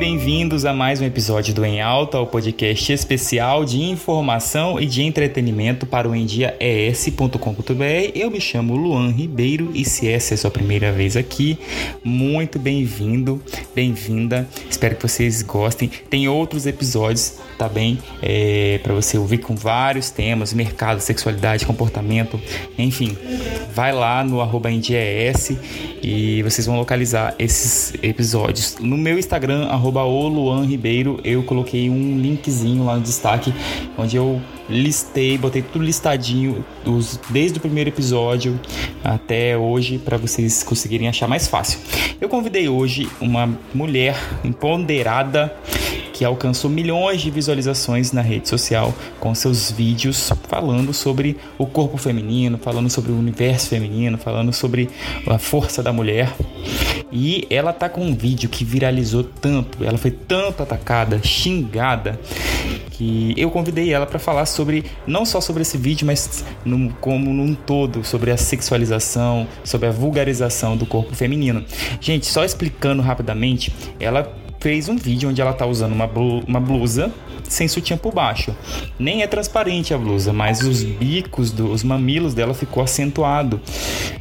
bem-vindos 0.00 0.64
a 0.64 0.72
mais 0.72 0.98
um 0.98 1.04
episódio 1.04 1.52
do 1.52 1.62
Em 1.62 1.82
Alta, 1.82 2.18
o 2.18 2.26
podcast 2.26 2.90
especial 2.90 3.66
de 3.66 3.82
informação 3.82 4.80
e 4.80 4.86
de 4.86 5.02
entretenimento 5.02 5.84
para 5.84 6.08
o 6.08 6.16
endiaes.com.br. 6.16 7.34
Eu 8.14 8.30
me 8.30 8.40
chamo 8.40 8.74
Luan 8.74 9.10
Ribeiro 9.10 9.70
e 9.74 9.84
se 9.84 10.08
essa 10.08 10.32
é 10.32 10.36
a 10.36 10.38
sua 10.38 10.50
primeira 10.50 10.90
vez 10.90 11.18
aqui, 11.18 11.58
muito 12.02 12.58
bem-vindo, 12.58 13.42
bem-vinda. 13.74 14.48
Espero 14.70 14.96
que 14.96 15.02
vocês 15.06 15.42
gostem. 15.42 15.90
Tem 16.08 16.26
outros 16.26 16.64
episódios, 16.64 17.34
tá? 17.58 17.70
É, 18.22 18.80
para 18.82 18.94
você 18.94 19.18
ouvir 19.18 19.38
com 19.38 19.54
vários 19.54 20.08
temas, 20.08 20.54
mercado, 20.54 21.00
sexualidade, 21.00 21.66
comportamento, 21.66 22.40
enfim. 22.78 23.14
Vai 23.74 23.92
lá 23.92 24.24
no 24.24 24.40
endiaes 24.66 25.52
e 26.02 26.42
vocês 26.42 26.66
vão 26.66 26.78
localizar 26.78 27.34
esses 27.38 27.92
episódios. 28.02 28.76
No 28.80 28.96
meu 28.96 29.18
Instagram, 29.18 29.66
arroba 29.66 29.89
Ribeiro, 30.64 31.20
eu 31.24 31.42
coloquei 31.42 31.90
um 31.90 32.18
linkzinho 32.18 32.84
lá 32.84 32.96
no 32.96 33.02
destaque, 33.02 33.52
onde 33.98 34.16
eu 34.16 34.40
listei, 34.68 35.36
botei 35.36 35.62
tudo 35.62 35.84
listadinho, 35.84 36.64
os, 36.86 37.18
desde 37.28 37.58
o 37.58 37.60
primeiro 37.60 37.90
episódio 37.90 38.58
até 39.02 39.56
hoje, 39.56 39.98
para 39.98 40.16
vocês 40.16 40.62
conseguirem 40.62 41.08
achar 41.08 41.26
mais 41.26 41.48
fácil. 41.48 41.78
Eu 42.20 42.28
convidei 42.28 42.68
hoje 42.68 43.08
uma 43.20 43.58
mulher 43.74 44.16
empoderada 44.44 45.54
que 46.20 46.24
alcançou 46.26 46.70
milhões 46.70 47.22
de 47.22 47.30
visualizações 47.30 48.12
na 48.12 48.20
rede 48.20 48.46
social 48.46 48.92
com 49.18 49.34
seus 49.34 49.70
vídeos 49.70 50.30
falando 50.48 50.92
sobre 50.92 51.38
o 51.56 51.64
corpo 51.64 51.96
feminino, 51.96 52.58
falando 52.58 52.90
sobre 52.90 53.10
o 53.10 53.18
universo 53.18 53.68
feminino, 53.68 54.18
falando 54.18 54.52
sobre 54.52 54.90
a 55.26 55.38
força 55.38 55.82
da 55.82 55.94
mulher. 55.94 56.30
E 57.10 57.46
ela 57.48 57.72
tá 57.72 57.88
com 57.88 58.02
um 58.02 58.14
vídeo 58.14 58.50
que 58.50 58.66
viralizou 58.66 59.24
tanto, 59.24 59.82
ela 59.82 59.96
foi 59.96 60.10
tanto 60.10 60.62
atacada, 60.62 61.22
xingada, 61.22 62.20
que 62.90 63.32
eu 63.34 63.50
convidei 63.50 63.90
ela 63.90 64.04
para 64.04 64.18
falar 64.18 64.44
sobre 64.44 64.84
não 65.06 65.24
só 65.24 65.40
sobre 65.40 65.62
esse 65.62 65.78
vídeo, 65.78 66.06
mas 66.06 66.44
como 67.00 67.32
num 67.32 67.54
todo, 67.54 68.04
sobre 68.04 68.30
a 68.30 68.36
sexualização, 68.36 69.48
sobre 69.64 69.88
a 69.88 69.90
vulgarização 69.90 70.76
do 70.76 70.84
corpo 70.84 71.14
feminino. 71.14 71.64
Gente, 71.98 72.26
só 72.26 72.44
explicando 72.44 73.00
rapidamente, 73.00 73.72
ela 73.98 74.30
fez 74.60 74.88
um 74.88 74.96
vídeo 74.96 75.28
onde 75.28 75.40
ela 75.40 75.52
tá 75.52 75.66
usando 75.66 75.92
uma, 75.92 76.06
blu 76.06 76.40
uma 76.46 76.60
blusa 76.60 77.10
sem 77.48 77.66
sutiã 77.66 77.96
por 77.96 78.14
baixo. 78.14 78.54
Nem 78.98 79.22
é 79.22 79.26
transparente 79.26 79.92
a 79.92 79.98
blusa, 79.98 80.32
mas 80.32 80.62
os 80.62 80.82
bicos, 80.82 81.50
dos 81.50 81.70
os 81.70 81.82
mamilos 81.82 82.34
dela 82.34 82.54
ficou 82.54 82.82
acentuado, 82.82 83.60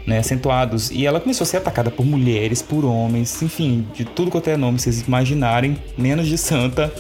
né, 0.08 0.20
acentuados. 0.20 0.90
E 0.90 1.06
ela 1.06 1.20
começou 1.20 1.44
a 1.44 1.48
ser 1.48 1.58
atacada 1.58 1.92
por 1.92 2.06
mulheres, 2.06 2.62
por 2.62 2.84
homens, 2.86 3.42
enfim, 3.42 3.86
de 3.94 4.06
tudo 4.06 4.32
quanto 4.32 4.50
é 4.50 4.58
nome 4.58 4.80
vocês 4.80 5.02
imaginarem, 5.02 5.78
menos 5.98 6.28
de 6.28 6.38
santa. 6.38 6.92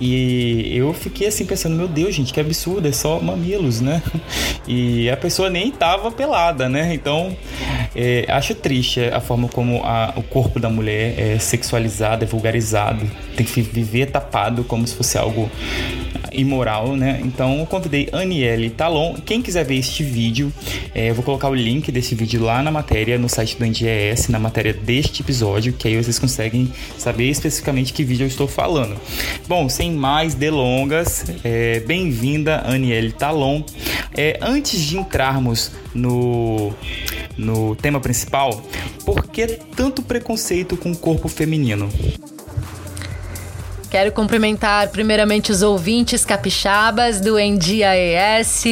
E 0.00 0.76
eu 0.76 0.92
fiquei 0.92 1.26
assim 1.28 1.46
pensando, 1.46 1.76
meu 1.76 1.88
Deus, 1.88 2.14
gente, 2.14 2.32
que 2.32 2.40
absurdo, 2.40 2.86
é 2.86 2.92
só 2.92 3.20
mamilos, 3.20 3.80
né? 3.80 4.02
E 4.68 5.08
a 5.08 5.16
pessoa 5.16 5.48
nem 5.48 5.70
tava 5.70 6.10
pelada, 6.10 6.68
né? 6.68 6.92
Então, 6.92 7.36
é, 7.94 8.26
acho 8.28 8.52
triste 8.52 9.00
a 9.00 9.20
forma 9.20 9.46
como 9.48 9.80
a, 9.84 10.12
o 10.16 10.24
corpo 10.24 10.58
da 10.58 10.68
mulher 10.68 11.14
é 11.16 11.38
sexualizado, 11.38 12.24
é 12.24 12.26
vulgarizado, 12.26 13.08
tem 13.36 13.46
que 13.46 13.62
viver 13.62 14.06
tapado 14.06 14.64
como 14.64 14.84
se 14.84 14.96
fosse 14.96 15.16
algo 15.16 15.48
imoral, 16.32 16.96
né? 16.96 17.20
Então 17.24 17.58
eu 17.58 17.66
convidei 17.66 18.08
Aniele 18.12 18.70
Talon. 18.70 19.14
Quem 19.24 19.42
quiser 19.42 19.64
ver 19.64 19.76
este 19.76 20.02
vídeo, 20.02 20.52
é, 20.94 21.10
eu 21.10 21.14
vou 21.14 21.24
colocar 21.24 21.48
o 21.48 21.54
link 21.54 21.90
desse 21.90 22.14
vídeo 22.14 22.42
lá 22.42 22.62
na 22.62 22.70
matéria, 22.70 23.18
no 23.18 23.28
site 23.28 23.56
do 23.56 23.64
NDES, 23.64 24.28
na 24.28 24.38
matéria 24.38 24.72
deste 24.72 25.22
episódio, 25.22 25.72
que 25.72 25.88
aí 25.88 25.96
vocês 25.96 26.18
conseguem 26.18 26.72
saber 26.98 27.30
especificamente 27.30 27.92
que 27.92 28.04
vídeo 28.04 28.24
eu 28.24 28.28
estou 28.28 28.46
falando. 28.46 28.96
Bom, 29.48 29.68
sem 29.68 29.92
mais 29.92 30.34
delongas, 30.34 31.24
é, 31.44 31.80
bem-vinda 31.80 32.62
Aniele 32.66 33.12
Talon. 33.12 33.62
É, 34.16 34.38
antes 34.40 34.80
de 34.80 34.98
entrarmos 34.98 35.72
no, 35.94 36.72
no 37.36 37.74
tema 37.76 38.00
principal, 38.00 38.62
por 39.04 39.26
que 39.26 39.46
tanto 39.46 40.02
preconceito 40.02 40.76
com 40.76 40.90
o 40.90 40.96
corpo 40.96 41.28
feminino? 41.28 41.88
Quero 43.96 44.12
cumprimentar 44.12 44.88
primeiramente 44.90 45.50
os 45.50 45.62
ouvintes 45.62 46.22
capixabas 46.22 47.18
do 47.18 47.38
NDIAS. 47.38 48.64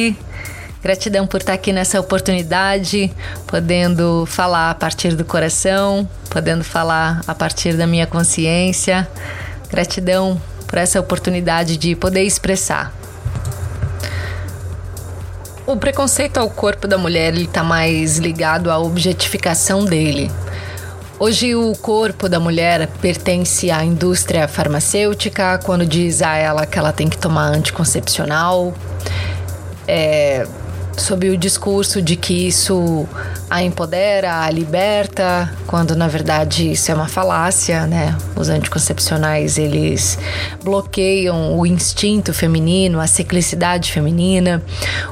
Gratidão 0.83 1.25
por 1.25 1.39
estar 1.39 1.53
aqui 1.53 1.73
nessa 1.73 1.99
oportunidade, 1.99 3.11
podendo 3.47 4.27
falar 4.27 4.69
a 4.69 4.75
partir 4.75 5.15
do 5.15 5.25
coração, 5.25 6.07
podendo 6.29 6.63
falar 6.63 7.23
a 7.27 7.33
partir 7.33 7.73
da 7.73 7.87
minha 7.87 8.05
consciência. 8.05 9.09
Gratidão 9.67 10.39
por 10.67 10.77
essa 10.77 10.99
oportunidade 10.99 11.75
de 11.75 11.95
poder 11.95 12.21
expressar. 12.21 12.93
O 15.65 15.75
preconceito 15.75 16.37
ao 16.37 16.51
corpo 16.51 16.87
da 16.87 16.99
mulher 16.99 17.33
está 17.33 17.63
mais 17.63 18.19
ligado 18.19 18.69
à 18.69 18.77
objetificação 18.77 19.85
dele. 19.85 20.29
Hoje 21.17 21.55
o 21.55 21.73
corpo 21.75 22.27
da 22.27 22.41
mulher 22.41 22.89
pertence 23.01 23.71
à 23.71 23.85
indústria 23.85 24.49
farmacêutica 24.49 25.57
quando 25.63 25.85
diz 25.85 26.21
a 26.21 26.35
ela 26.35 26.65
que 26.65 26.77
ela 26.77 26.91
tem 26.91 27.07
que 27.07 27.17
tomar 27.17 27.47
anticoncepcional. 27.47 28.73
É, 29.87 30.45
sob 30.97 31.29
o 31.29 31.37
discurso 31.37 32.01
de 32.01 32.15
que 32.15 32.47
isso 32.47 33.07
a 33.49 33.61
empodera, 33.61 34.41
a 34.41 34.49
liberta, 34.49 35.51
quando 35.67 35.95
na 35.95 36.07
verdade 36.07 36.71
isso 36.71 36.91
é 36.91 36.95
uma 36.95 37.07
falácia, 37.07 37.85
né? 37.85 38.17
Os 38.35 38.49
anticoncepcionais 38.49 39.57
eles 39.57 40.17
bloqueiam 40.63 41.57
o 41.57 41.65
instinto 41.65 42.33
feminino, 42.33 42.99
a 42.99 43.07
ciclicidade 43.07 43.91
feminina. 43.91 44.61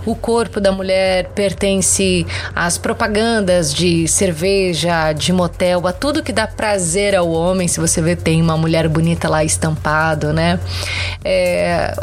O 0.06 0.16
corpo 0.16 0.60
da 0.60 0.72
mulher 0.72 1.30
pertence 1.30 2.26
às 2.56 2.78
propagandas 2.78 3.74
de 3.74 4.08
cerveja, 4.08 5.14
de 5.14 5.32
motel, 5.32 5.86
a 5.88 5.94
tudo 5.94 6.24
que 6.24 6.34
dá 6.34 6.48
prazer 6.48 7.16
ao 7.16 7.30
homem. 7.30 7.68
Se 7.68 7.80
você 7.80 8.02
vê, 8.02 8.16
tem 8.16 8.42
uma 8.42 8.58
mulher 8.58 8.88
bonita 8.88 9.30
lá 9.30 9.44
estampado, 9.44 10.34
né? 10.34 10.60
É, 11.24 11.94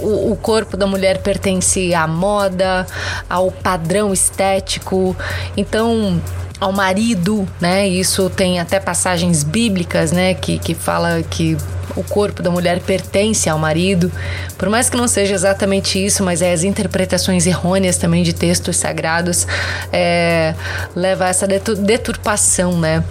o, 0.00 0.32
o 0.32 0.36
corpo 0.36 0.76
da 0.76 0.86
mulher 0.86 1.18
pertence 1.18 1.94
à 1.94 2.06
moda, 2.06 2.86
ao 3.28 3.50
padrão 3.50 4.12
estético. 4.12 5.16
Então, 5.56 6.20
ao 6.60 6.72
marido, 6.72 7.46
né? 7.60 7.86
Isso 7.86 8.28
tem 8.30 8.58
até 8.58 8.80
passagens 8.80 9.42
bíblicas, 9.42 10.12
né? 10.12 10.34
Que, 10.34 10.58
que 10.58 10.74
fala 10.74 11.22
que 11.22 11.56
o 11.96 12.02
corpo 12.02 12.42
da 12.42 12.50
mulher 12.50 12.80
pertence 12.80 13.48
ao 13.48 13.58
marido. 13.58 14.10
Por 14.56 14.68
mais 14.68 14.90
que 14.90 14.96
não 14.96 15.08
seja 15.08 15.34
exatamente 15.34 16.04
isso, 16.04 16.22
mas 16.22 16.42
é 16.42 16.52
as 16.52 16.64
interpretações 16.64 17.46
errôneas 17.46 17.96
também 17.96 18.22
de 18.22 18.32
textos 18.32 18.76
sagrados 18.76 19.46
é, 19.92 20.54
leva 20.94 21.26
a 21.26 21.28
essa 21.28 21.46
deturpação, 21.46 22.78
né? 22.78 23.02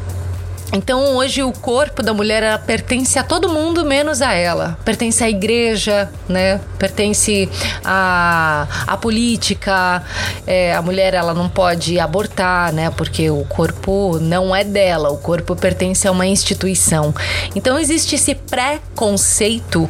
Então 0.73 1.15
hoje 1.15 1.41
o 1.41 1.51
corpo 1.51 2.03
da 2.03 2.13
mulher 2.13 2.61
pertence 2.65 3.17
a 3.17 3.23
todo 3.23 3.47
mundo 3.47 3.85
menos 3.85 4.21
a 4.21 4.33
ela. 4.33 4.77
Pertence 4.83 5.23
à 5.23 5.29
igreja, 5.29 6.09
né? 6.27 6.59
Pertence 6.77 7.49
à, 7.83 8.67
à 8.85 8.97
política. 8.97 10.03
É, 10.45 10.75
a 10.75 10.81
mulher 10.81 11.13
ela 11.13 11.33
não 11.33 11.47
pode 11.47 11.99
abortar, 11.99 12.73
né? 12.73 12.89
Porque 12.89 13.29
o 13.29 13.45
corpo 13.45 14.19
não 14.19 14.55
é 14.55 14.63
dela. 14.63 15.09
O 15.09 15.17
corpo 15.17 15.55
pertence 15.55 16.07
a 16.07 16.11
uma 16.11 16.27
instituição. 16.27 17.13
Então 17.55 17.79
existe 17.79 18.15
esse 18.15 18.35
preconceito 18.35 19.89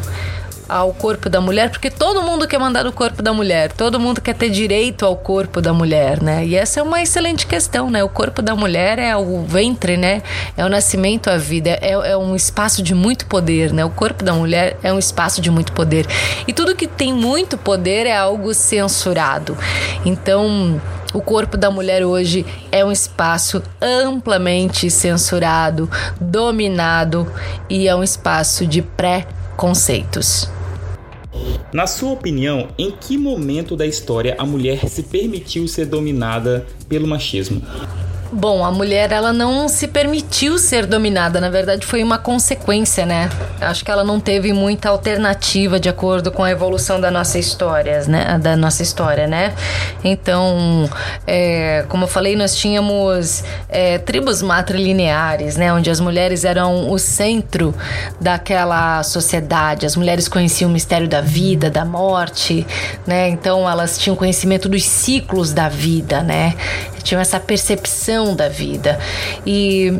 ao 0.67 0.93
corpo 0.93 1.29
da 1.29 1.39
mulher, 1.39 1.69
porque 1.69 1.89
todo 1.89 2.21
mundo 2.21 2.47
quer 2.47 2.59
mandar 2.59 2.83
no 2.83 2.91
corpo 2.91 3.21
da 3.21 3.33
mulher, 3.33 3.71
todo 3.71 3.99
mundo 3.99 4.21
quer 4.21 4.35
ter 4.35 4.49
direito 4.49 5.05
ao 5.05 5.15
corpo 5.15 5.61
da 5.61 5.73
mulher, 5.73 6.21
né? 6.21 6.45
E 6.45 6.55
essa 6.55 6.79
é 6.79 6.83
uma 6.83 7.01
excelente 7.01 7.45
questão, 7.47 7.89
né? 7.89 8.03
O 8.03 8.09
corpo 8.09 8.41
da 8.41 8.55
mulher 8.55 8.99
é 8.99 9.15
o 9.15 9.43
ventre, 9.43 9.97
né? 9.97 10.21
É 10.55 10.65
o 10.65 10.69
nascimento, 10.69 11.29
a 11.29 11.37
vida, 11.37 11.71
é, 11.81 11.91
é 11.91 12.17
um 12.17 12.35
espaço 12.35 12.81
de 12.83 12.93
muito 12.93 13.25
poder, 13.25 13.71
né? 13.71 13.85
O 13.85 13.89
corpo 13.89 14.23
da 14.23 14.33
mulher 14.33 14.77
é 14.83 14.91
um 14.91 14.99
espaço 14.99 15.41
de 15.41 15.49
muito 15.49 15.71
poder. 15.71 16.05
E 16.47 16.53
tudo 16.53 16.75
que 16.75 16.87
tem 16.87 17.13
muito 17.13 17.57
poder 17.57 18.05
é 18.05 18.15
algo 18.15 18.53
censurado. 18.53 19.57
Então, 20.05 20.81
o 21.13 21.21
corpo 21.21 21.57
da 21.57 21.71
mulher 21.71 22.05
hoje 22.05 22.45
é 22.71 22.83
um 22.83 22.91
espaço 22.91 23.63
amplamente 23.81 24.89
censurado, 24.89 25.89
dominado 26.19 27.31
e 27.69 27.87
é 27.87 27.95
um 27.95 28.03
espaço 28.03 28.67
de 28.67 28.81
pré-conceitos. 28.81 30.56
Na 31.73 31.85
sua 31.85 32.11
opinião, 32.11 32.69
em 32.77 32.91
que 32.91 33.17
momento 33.17 33.75
da 33.75 33.85
história 33.85 34.35
a 34.37 34.45
mulher 34.45 34.87
se 34.87 35.03
permitiu 35.03 35.67
ser 35.67 35.85
dominada 35.85 36.65
pelo 36.87 37.07
machismo? 37.07 37.61
Bom, 38.31 38.65
a 38.65 38.71
mulher 38.71 39.11
ela 39.13 39.31
não 39.31 39.69
se 39.69 39.87
permitiu 39.87 40.57
ser 40.57 40.85
dominada, 40.85 41.39
na 41.39 41.49
verdade 41.49 41.85
foi 41.85 42.03
uma 42.03 42.17
consequência, 42.17 43.05
né? 43.05 43.29
Acho 43.61 43.85
que 43.85 43.89
ela 43.89 44.03
não 44.03 44.19
teve 44.19 44.51
muita 44.51 44.89
alternativa 44.89 45.79
de 45.79 45.87
acordo 45.87 46.29
com 46.29 46.43
a 46.43 46.51
evolução 46.51 46.99
da 46.99 47.09
nossa 47.09 47.39
história, 47.39 48.03
né? 48.05 48.37
Da 48.37 48.57
nossa 48.57 48.83
história, 48.83 49.27
né? 49.27 49.53
Então, 50.03 50.89
é, 51.25 51.85
como 51.87 52.03
eu 52.03 52.07
falei, 52.07 52.35
nós 52.35 52.55
tínhamos 52.55 53.43
é, 53.69 53.97
tribos 53.97 54.41
matrilineares, 54.41 55.55
né? 55.55 55.73
Onde 55.73 55.89
as 55.89 56.01
mulheres 56.01 56.43
eram 56.43 56.91
o 56.91 56.99
centro 56.99 57.73
daquela 58.19 59.03
sociedade. 59.03 59.85
As 59.85 59.95
mulheres 59.95 60.27
conheciam 60.27 60.69
o 60.69 60.73
mistério 60.73 61.07
da 61.07 61.21
vida, 61.21 61.69
da 61.69 61.85
morte, 61.85 62.67
né? 63.05 63.29
Então 63.29 63.69
elas 63.69 63.97
tinham 63.97 64.17
conhecimento 64.17 64.67
dos 64.67 64.83
ciclos 64.83 65.53
da 65.53 65.69
vida, 65.69 66.21
né? 66.21 66.55
Tinham 67.07 67.21
essa 67.21 67.39
percepção 67.39 68.35
da 68.35 68.49
vida. 68.49 68.99
E 69.45 69.97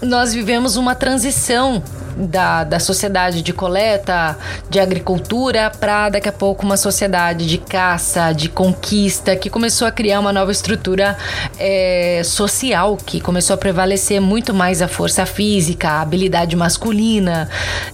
nós 0.00 0.32
vivemos 0.32 0.76
uma 0.76 0.94
transição 0.94 1.82
da, 2.16 2.64
da 2.64 2.78
sociedade 2.78 3.42
de 3.42 3.52
coleta, 3.52 4.36
de 4.68 4.80
agricultura, 4.80 5.70
para 5.70 6.10
daqui 6.10 6.28
a 6.28 6.32
pouco 6.32 6.64
uma 6.64 6.76
sociedade 6.76 7.46
de 7.46 7.58
caça, 7.58 8.32
de 8.32 8.48
conquista, 8.48 9.36
que 9.36 9.48
começou 9.48 9.86
a 9.86 9.90
criar 9.90 10.20
uma 10.20 10.32
nova 10.32 10.52
estrutura 10.52 11.16
é, 11.58 12.22
social, 12.24 12.96
que 12.96 13.20
começou 13.20 13.54
a 13.54 13.56
prevalecer 13.56 14.20
muito 14.20 14.52
mais 14.52 14.82
a 14.82 14.88
força 14.88 15.26
física, 15.26 15.88
a 15.88 16.00
habilidade 16.00 16.56
masculina, 16.56 17.48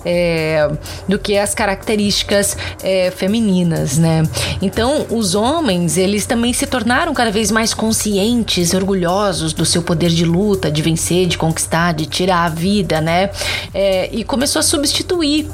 é, 0.04 0.68
do 1.08 1.18
que 1.18 1.36
as 1.36 1.54
características 1.54 2.56
é, 2.82 3.10
femininas, 3.10 3.98
né? 3.98 4.22
Então, 4.60 5.06
os 5.10 5.34
homens, 5.34 5.96
eles 5.96 6.26
também 6.26 6.52
se 6.52 6.66
tornaram 6.66 7.14
cada 7.14 7.30
vez 7.30 7.50
mais 7.50 7.74
conscientes, 7.74 8.74
orgulhosos 8.74 9.52
do 9.52 9.64
seu 9.64 9.82
poder 9.82 10.10
de 10.10 10.24
luta, 10.24 10.70
de 10.70 10.82
vencer, 10.82 11.26
de 11.26 11.38
conquistar, 11.38 11.92
de 11.92 12.06
tirar 12.06 12.44
a 12.44 12.48
vida, 12.48 13.00
né? 13.00 13.30
É, 13.72 14.07
e 14.10 14.24
começou 14.24 14.60
a 14.60 14.62
substituir 14.62 15.48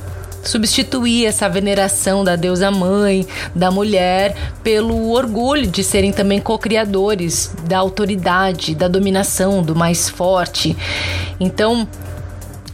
substituir 0.45 1.25
essa 1.25 1.49
veneração 1.49 2.23
da 2.23 2.37
deusa 2.37 2.71
mãe, 2.71 3.27
da 3.55 3.71
mulher, 3.71 4.37
pelo 4.63 5.11
orgulho 5.11 5.67
de 5.67 5.83
serem 5.83 6.13
também 6.13 6.39
co-criadores 6.39 7.51
da 7.67 7.79
autoridade, 7.79 8.75
da 8.75 8.87
dominação, 8.87 9.63
do 9.63 9.75
mais 9.75 10.09
forte. 10.09 10.77
Então, 11.41 11.89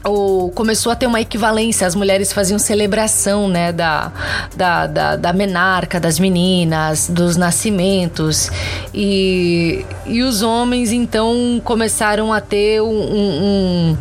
ou 0.02 0.50
começou 0.50 0.90
a 0.90 0.96
ter 0.96 1.06
uma 1.06 1.20
equivalência, 1.20 1.86
as 1.86 1.94
mulheres 1.94 2.32
faziam 2.32 2.58
celebração, 2.58 3.48
né, 3.48 3.70
da, 3.70 4.10
da, 4.56 4.86
da, 4.86 5.16
da 5.16 5.32
menarca, 5.32 6.00
das 6.00 6.18
meninas, 6.18 7.08
dos 7.08 7.36
nascimentos, 7.36 8.50
e, 8.94 9.84
e 10.06 10.22
os 10.22 10.40
homens 10.42 10.90
então 10.90 11.60
começaram 11.64 12.32
a 12.32 12.40
ter 12.40 12.80
um, 12.80 12.88
um, 12.88 13.96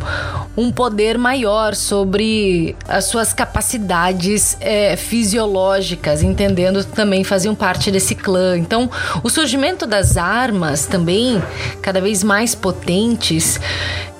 um 0.60 0.70
poder 0.70 1.16
maior 1.16 1.74
sobre 1.74 2.76
as 2.86 3.06
suas 3.06 3.32
capacidades 3.32 4.58
é, 4.60 4.94
fisiológicas, 4.94 6.22
entendendo 6.22 6.84
que 6.84 6.92
também 6.92 7.24
faziam 7.24 7.54
parte 7.54 7.90
desse 7.90 8.14
clã. 8.14 8.58
Então, 8.58 8.90
o 9.22 9.30
surgimento 9.30 9.86
das 9.86 10.18
armas 10.18 10.84
também, 10.84 11.42
cada 11.80 11.98
vez 11.98 12.22
mais 12.22 12.54
potentes, 12.54 13.58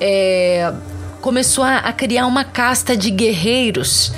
é, 0.00 0.72
começou 1.20 1.62
a, 1.62 1.76
a 1.76 1.92
criar 1.92 2.26
uma 2.26 2.42
casta 2.42 2.96
de 2.96 3.10
guerreiros 3.10 4.10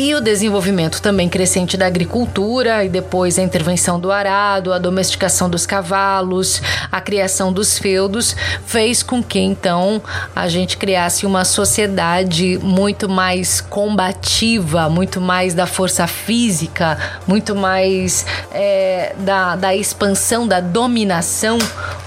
e 0.00 0.14
o 0.14 0.20
desenvolvimento 0.22 1.02
também 1.02 1.28
crescente 1.28 1.76
da 1.76 1.86
agricultura 1.86 2.82
e 2.82 2.88
depois 2.88 3.38
a 3.38 3.42
intervenção 3.42 4.00
do 4.00 4.10
arado, 4.10 4.72
a 4.72 4.78
domesticação 4.78 5.50
dos 5.50 5.66
cavalos, 5.66 6.62
a 6.90 7.02
criação 7.02 7.52
dos 7.52 7.78
feudos 7.78 8.34
fez 8.64 9.02
com 9.02 9.22
que 9.22 9.38
então 9.38 10.00
a 10.34 10.48
gente 10.48 10.78
criasse 10.78 11.26
uma 11.26 11.44
sociedade 11.44 12.58
muito 12.62 13.10
mais 13.10 13.60
combativa, 13.60 14.88
muito 14.88 15.20
mais 15.20 15.52
da 15.52 15.66
força 15.66 16.06
física, 16.06 16.96
muito 17.26 17.54
mais 17.54 18.24
é, 18.54 19.14
da, 19.18 19.54
da 19.54 19.76
expansão, 19.76 20.48
da 20.48 20.60
dominação, 20.60 21.58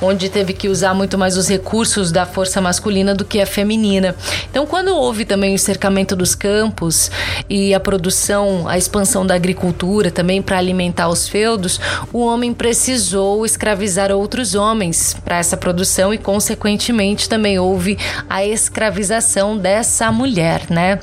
onde 0.02 0.30
teve 0.30 0.54
que 0.54 0.68
usar 0.68 0.96
muito 0.96 1.16
mais 1.16 1.38
os 1.38 1.48
recursos 1.48 2.12
da 2.12 2.26
força 2.26 2.60
masculina 2.60 3.14
do 3.14 3.24
que 3.24 3.40
a 3.40 3.46
feminina. 3.46 4.16
Então, 4.50 4.66
quando 4.66 4.96
houve 4.96 5.26
também 5.26 5.54
o 5.54 5.60
cercamento 5.60 6.16
dos 6.16 6.34
campos 6.34 7.12
e 7.48 7.72
a 7.72 7.83
produção, 7.84 8.68
a 8.68 8.78
expansão 8.78 9.26
da 9.26 9.36
agricultura 9.36 10.10
também 10.10 10.42
para 10.42 10.58
alimentar 10.58 11.10
os 11.10 11.28
feudos, 11.28 11.80
o 12.12 12.20
homem 12.20 12.54
precisou 12.54 13.46
escravizar 13.46 14.12
outros 14.12 14.56
homens 14.56 15.16
para 15.24 15.38
essa 15.38 15.58
produção 15.58 16.14
e, 16.14 16.18
consequentemente, 16.18 17.28
também 17.28 17.60
houve 17.60 17.98
a 18.30 18.46
escravização 18.46 19.58
dessa 19.58 20.12
mulher, 20.12 20.64
né? 20.70 21.00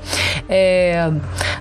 É, 0.49 1.11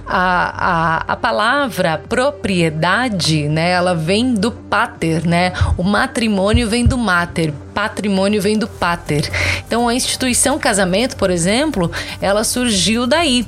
a, 0.08 1.06
a, 1.08 1.14
a 1.14 1.16
palavra 1.16 2.02
propriedade, 2.08 3.48
né? 3.50 3.72
Ela 3.72 3.94
vem 3.94 4.34
do 4.34 4.52
pater, 4.52 5.28
né? 5.28 5.52
O 5.78 5.84
matrimônio 5.84 6.68
vem 6.70 6.86
do 6.86 6.98
mater 6.98 7.54
patrimônio 7.80 8.42
vem 8.42 8.58
do 8.58 8.68
pater. 8.68 9.32
Então 9.66 9.88
a 9.88 9.96
instituição 9.96 10.60
casamento, 10.60 11.16
por 11.16 11.30
exemplo, 11.30 11.90
ela 12.20 12.44
surgiu 12.44 13.08
daí. 13.08 13.48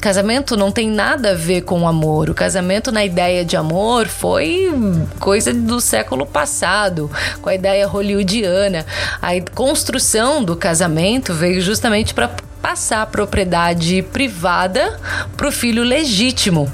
Casamento 0.00 0.56
não 0.56 0.70
tem 0.70 0.88
nada 0.88 1.32
a 1.32 1.34
ver 1.34 1.62
com 1.62 1.88
amor. 1.88 2.30
O 2.30 2.34
casamento 2.34 2.92
na 2.92 3.04
ideia 3.04 3.44
de 3.44 3.56
amor 3.56 4.06
foi 4.06 4.72
coisa 5.18 5.52
do 5.52 5.80
século 5.80 6.24
passado, 6.24 7.10
com 7.42 7.48
a 7.48 7.54
ideia 7.54 7.88
hollywoodiana. 7.88 8.86
A 9.20 9.32
construção 9.52 10.44
do 10.44 10.54
casamento 10.54 11.34
veio 11.34 11.60
justamente 11.60 12.14
para 12.14 12.30
passar 12.62 13.02
a 13.02 13.06
propriedade 13.06 14.00
privada 14.12 14.96
para 15.36 15.48
o 15.48 15.52
filho 15.52 15.82
legítimo. 15.82 16.72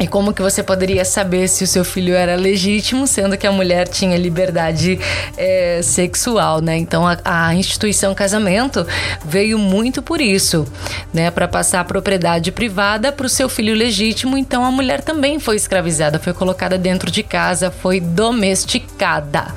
E 0.00 0.06
como 0.06 0.32
que 0.32 0.40
você 0.40 0.62
poderia 0.62 1.04
saber 1.04 1.46
se 1.46 1.62
o 1.62 1.66
seu 1.66 1.84
filho 1.84 2.14
era 2.14 2.34
legítimo, 2.34 3.06
sendo 3.06 3.36
que 3.36 3.46
a 3.46 3.52
mulher 3.52 3.86
tinha 3.86 4.16
liberdade 4.16 4.98
é, 5.36 5.82
sexual, 5.82 6.62
né? 6.62 6.74
Então 6.78 7.06
a, 7.06 7.18
a, 7.22 7.54
instituição 7.54 8.14
casamento 8.14 8.86
veio 9.22 9.58
muito 9.58 10.00
por 10.00 10.18
isso, 10.18 10.66
né? 11.12 11.30
Para 11.30 11.46
passar 11.46 11.80
a 11.80 11.84
propriedade 11.84 12.50
privada 12.50 13.12
para 13.12 13.26
o 13.26 13.28
seu 13.28 13.46
filho 13.46 13.74
legítimo. 13.74 14.38
Então 14.38 14.64
a 14.64 14.70
mulher 14.70 15.02
também 15.02 15.38
foi 15.38 15.56
escravizada, 15.56 16.18
foi 16.18 16.32
colocada 16.32 16.78
dentro 16.78 17.10
de 17.10 17.22
casa, 17.22 17.70
foi 17.70 18.00
domesticada, 18.00 19.48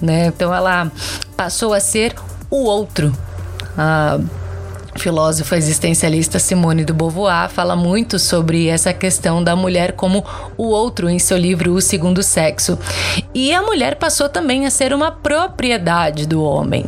né? 0.00 0.26
Então 0.26 0.54
ela 0.54 0.88
passou 1.36 1.74
a 1.74 1.80
ser 1.80 2.14
o 2.48 2.62
outro. 2.62 3.12
Ah, 3.76 4.20
filósofa 5.00 5.56
existencialista 5.56 6.38
Simone 6.38 6.84
de 6.84 6.92
Beauvoir 6.92 7.48
fala 7.48 7.74
muito 7.74 8.18
sobre 8.18 8.68
essa 8.68 8.92
questão 8.92 9.42
da 9.42 9.56
mulher 9.56 9.92
como 9.92 10.22
o 10.58 10.64
outro 10.64 11.08
em 11.08 11.18
seu 11.18 11.38
livro 11.38 11.72
O 11.72 11.80
Segundo 11.80 12.22
Sexo. 12.22 12.78
E 13.32 13.54
a 13.54 13.62
mulher 13.62 13.96
passou 13.96 14.28
também 14.28 14.66
a 14.66 14.70
ser 14.70 14.92
uma 14.92 15.12
propriedade 15.12 16.26
do 16.26 16.42
homem, 16.42 16.84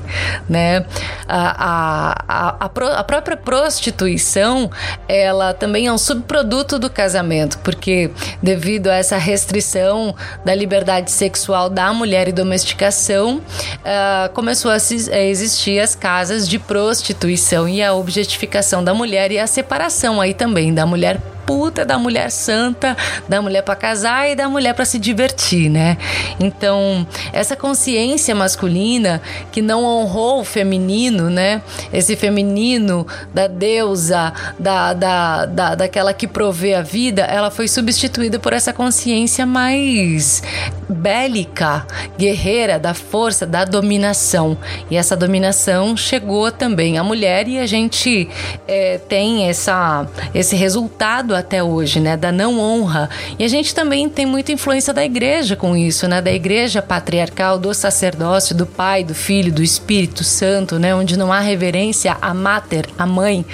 né? 0.49 0.85
A, 1.29 2.15
a, 2.29 2.57
a, 2.59 2.99
a 2.99 3.05
própria 3.05 3.37
prostituição, 3.37 4.71
ela 5.09 5.55
também 5.55 5.87
é 5.87 5.93
um 5.93 5.99
subproduto 5.99 6.79
do 6.79 6.91
casamento, 6.91 7.59
porque 7.59 8.11
devido 8.43 8.89
a 8.89 8.97
essa 8.97 9.17
restrição 9.17 10.15
da 10.45 10.55
liberdade 10.55 11.11
sexual 11.11 11.71
da 11.71 11.93
mulher 11.93 12.29
e 12.29 12.33
domesticação, 12.33 13.37
uh, 13.37 14.33
começou 14.35 14.71
a, 14.71 14.77
a 14.77 15.21
existir 15.21 15.79
as 15.79 15.95
casas 15.95 16.49
de 16.49 16.59
prostituição 16.59 17.69
e 17.69 17.83
a 17.83 17.95
objetificação 17.95 18.83
da 18.83 18.93
mulher 18.93 19.31
e 19.31 19.39
a 19.39 19.47
separação 19.47 20.21
aí 20.21 20.35
também 20.35 20.75
da 20.75 20.85
mulher 20.85 21.21
puta, 21.47 21.85
da 21.85 21.99
mulher 21.99 22.31
santa, 22.31 22.97
da 23.29 23.41
mulher 23.41 23.63
para 23.63 23.77
casar 23.77 24.31
e 24.31 24.35
da 24.35 24.49
mulher 24.49 24.75
para 24.75 24.85
se 24.85 24.99
divertir, 24.99 25.71
né? 25.71 25.97
Então, 26.41 27.07
essa 27.33 27.57
consciência 27.57 28.35
masculina 28.35 29.21
que 29.51 29.63
não 29.63 29.85
honrou 29.85 30.41
o 30.41 30.45
feminino, 30.45 31.31
né? 31.31 31.63
Esse 31.93 32.17
feminino 32.17 33.07
da 33.33 33.47
deusa, 33.47 34.33
da, 34.59 34.93
da, 34.93 35.47
da, 35.47 35.75
daquela 35.75 36.13
que 36.13 36.27
provê 36.27 36.75
a 36.75 36.83
vida, 36.83 37.23
ela 37.23 37.51
foi 37.51 37.69
substituída 37.69 38.39
por 38.39 38.53
essa 38.53 38.73
consciência 38.73 39.47
mais 39.47 40.43
bélica, 40.89 41.87
guerreira, 42.19 42.79
da 42.79 42.95
força, 42.95 43.47
da 43.47 43.65
dominação. 43.65 44.57
E 44.91 44.97
essa 44.97 45.17
dominação 45.17 45.97
chegou 45.97 46.51
também 46.51 46.99
à 46.99 47.05
mulher 47.05 47.49
e 47.49 47.59
a 47.59 47.67
gente 47.67 48.29
é, 48.67 48.99
tem 48.99 49.49
essa, 49.49 50.07
esse 50.35 50.55
resultado 50.57 51.32
até 51.35 51.63
hoje, 51.63 52.01
né? 52.01 52.17
Da 52.17 52.31
não 52.33 52.59
honra. 52.59 53.09
E 53.39 53.45
a 53.45 53.49
gente 53.49 53.75
também 53.75 54.09
tem 54.09 54.27
muita 54.27 54.53
influência 54.53 54.93
da 54.93 55.05
igreja 55.05 55.57
com 55.57 55.77
isso, 55.77 56.07
né? 56.09 56.21
Da 56.21 56.33
igreja 56.33 56.83
patriarcal, 56.83 57.59
do 57.59 57.73
sacerdócio, 57.75 58.55
do 58.55 58.67
Pai, 58.67 59.05
do 59.05 59.15
Filho, 59.15 59.53
do 59.53 59.63
Espírito 59.63 60.25
Santo, 60.25 60.79
né? 60.79 60.95
Onde 60.95 61.17
não 61.17 61.33
há 61.33 61.41
reverência 61.41 62.17
à 62.21 62.33
mater, 62.35 62.87
à 62.99 63.07
mãe, 63.07 63.45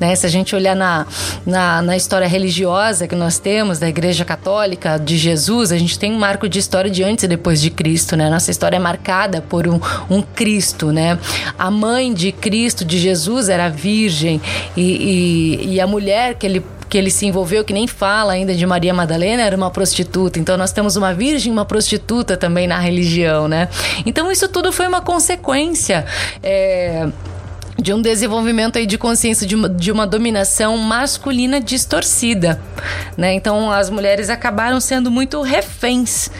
né? 0.00 0.14
Se 0.14 0.26
a 0.26 0.28
gente 0.28 0.54
olhar 0.54 0.76
na, 0.76 1.06
na, 1.44 1.82
na 1.82 1.96
história 1.96 2.26
religiosa 2.26 3.06
que 3.06 3.14
nós 3.14 3.38
temos, 3.38 3.78
da 3.78 3.88
igreja 3.88 4.24
católica, 4.24 4.98
de 4.98 5.16
Jesus, 5.16 5.72
a 5.72 5.78
gente 5.78 5.98
tem 5.98 6.12
um 6.12 6.18
marco 6.18 6.48
de 6.48 6.58
história 6.58 6.90
de 6.90 7.02
antes 7.02 7.24
e 7.24 7.28
depois 7.28 7.60
de 7.60 7.70
Cristo, 7.70 8.16
né? 8.16 8.28
Nossa 8.30 8.50
história 8.50 8.76
é 8.76 8.80
marcada 8.80 9.40
por 9.40 9.66
um, 9.68 9.80
um 10.08 10.22
Cristo, 10.22 10.92
né? 10.92 11.18
A 11.58 11.70
mãe 11.70 12.12
de 12.12 12.32
Cristo, 12.32 12.84
de 12.84 12.98
Jesus, 12.98 13.48
era 13.48 13.68
virgem 13.68 14.40
e, 14.76 14.82
e, 14.82 15.74
e 15.74 15.80
a 15.80 15.86
mulher 15.86 16.34
que 16.34 16.46
ele 16.46 16.64
que 16.88 16.96
ele 16.96 17.10
se 17.10 17.26
envolveu, 17.26 17.64
que 17.64 17.72
nem 17.72 17.86
fala 17.86 18.32
ainda 18.32 18.54
de 18.54 18.64
Maria 18.66 18.94
Madalena, 18.94 19.42
era 19.42 19.56
uma 19.56 19.70
prostituta. 19.70 20.38
Então 20.38 20.56
nós 20.56 20.72
temos 20.72 20.96
uma 20.96 21.12
virgem, 21.12 21.52
uma 21.52 21.64
prostituta 21.64 22.36
também 22.36 22.66
na 22.66 22.78
religião, 22.78 23.48
né? 23.48 23.68
Então 24.04 24.30
isso 24.30 24.48
tudo 24.48 24.72
foi 24.72 24.86
uma 24.86 25.00
consequência. 25.00 26.04
É 26.42 27.06
de 27.78 27.92
um 27.92 28.00
desenvolvimento 28.00 28.78
aí 28.78 28.86
de 28.86 28.96
consciência 28.96 29.46
de 29.46 29.54
uma, 29.54 29.68
de 29.68 29.92
uma 29.92 30.06
dominação 30.06 30.76
masculina 30.78 31.60
distorcida, 31.60 32.60
né? 33.16 33.34
Então 33.34 33.70
as 33.70 33.90
mulheres 33.90 34.30
acabaram 34.30 34.80
sendo 34.80 35.10
muito 35.10 35.40
reféns 35.42 36.30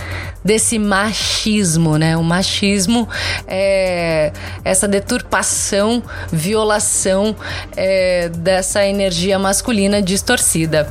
desse 0.47 0.79
machismo, 0.79 1.99
né? 1.99 2.17
O 2.17 2.23
machismo 2.23 3.09
é 3.49 4.33
essa 4.65 4.87
deturpação, 4.87 6.00
violação 6.31 7.35
é, 7.76 8.29
dessa 8.29 8.87
energia 8.87 9.41
masculina 9.41 10.00
distorcida. 10.00 10.88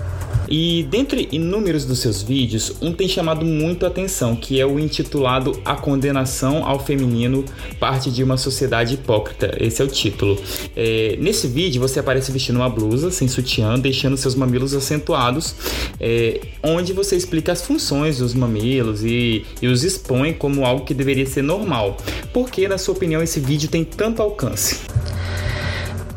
E 0.48 0.84
dentre 0.90 1.28
inúmeros 1.32 1.86
dos 1.86 2.00
seus 2.00 2.22
vídeos, 2.22 2.74
um 2.82 2.94
tem 2.94 3.08
chamado 3.08 3.46
muito 3.46 3.86
a 3.86 3.90
atenção, 3.90 4.36
que 4.36 4.60
é 4.60 4.66
o 4.66 4.80
intitulado 4.80 5.60
A 5.64 5.76
Condenação 5.76 6.66
ao 6.66 6.80
Feminino 6.80 7.44
Parte 7.80 8.12
de 8.12 8.24
uma 8.24 8.38
Sociedade 8.38 8.96
Hipócrita. 8.96 9.56
Esse 9.60 9.82
é 9.82 9.86
o 9.86 9.88
título. 9.88 10.40
É, 10.76 11.18
nesse 11.20 11.48
vídeo 11.48 11.82
você 11.82 12.00
aparece 12.00 12.32
vestindo 12.32 12.58
uma 12.58 12.70
blusa 12.70 13.12
sem 13.12 13.28
sutiã, 13.28 13.78
deixando 13.80 14.18
seus 14.18 14.36
mamilos 14.36 14.74
acentuados, 14.74 15.56
é, 16.00 16.42
onde 16.64 16.94
você 16.94 17.16
explica 17.16 17.52
as 17.52 17.62
funções 17.62 18.20
dos 18.20 18.34
mamilos 18.34 19.04
e, 19.04 19.46
e 19.62 19.68
os 19.68 19.84
expõe 19.84 20.34
como 20.34 20.66
algo 20.66 20.86
que 20.86 20.94
deveria 20.94 21.26
ser 21.26 21.42
normal. 21.42 21.98
Por 22.34 22.50
que, 22.50 22.68
na 22.68 22.78
sua 22.78 22.94
opinião, 22.94 23.22
esse 23.22 23.40
vídeo 23.40 23.70
tem 23.70 23.84
tanto 23.84 24.22
alcance? 24.22 24.80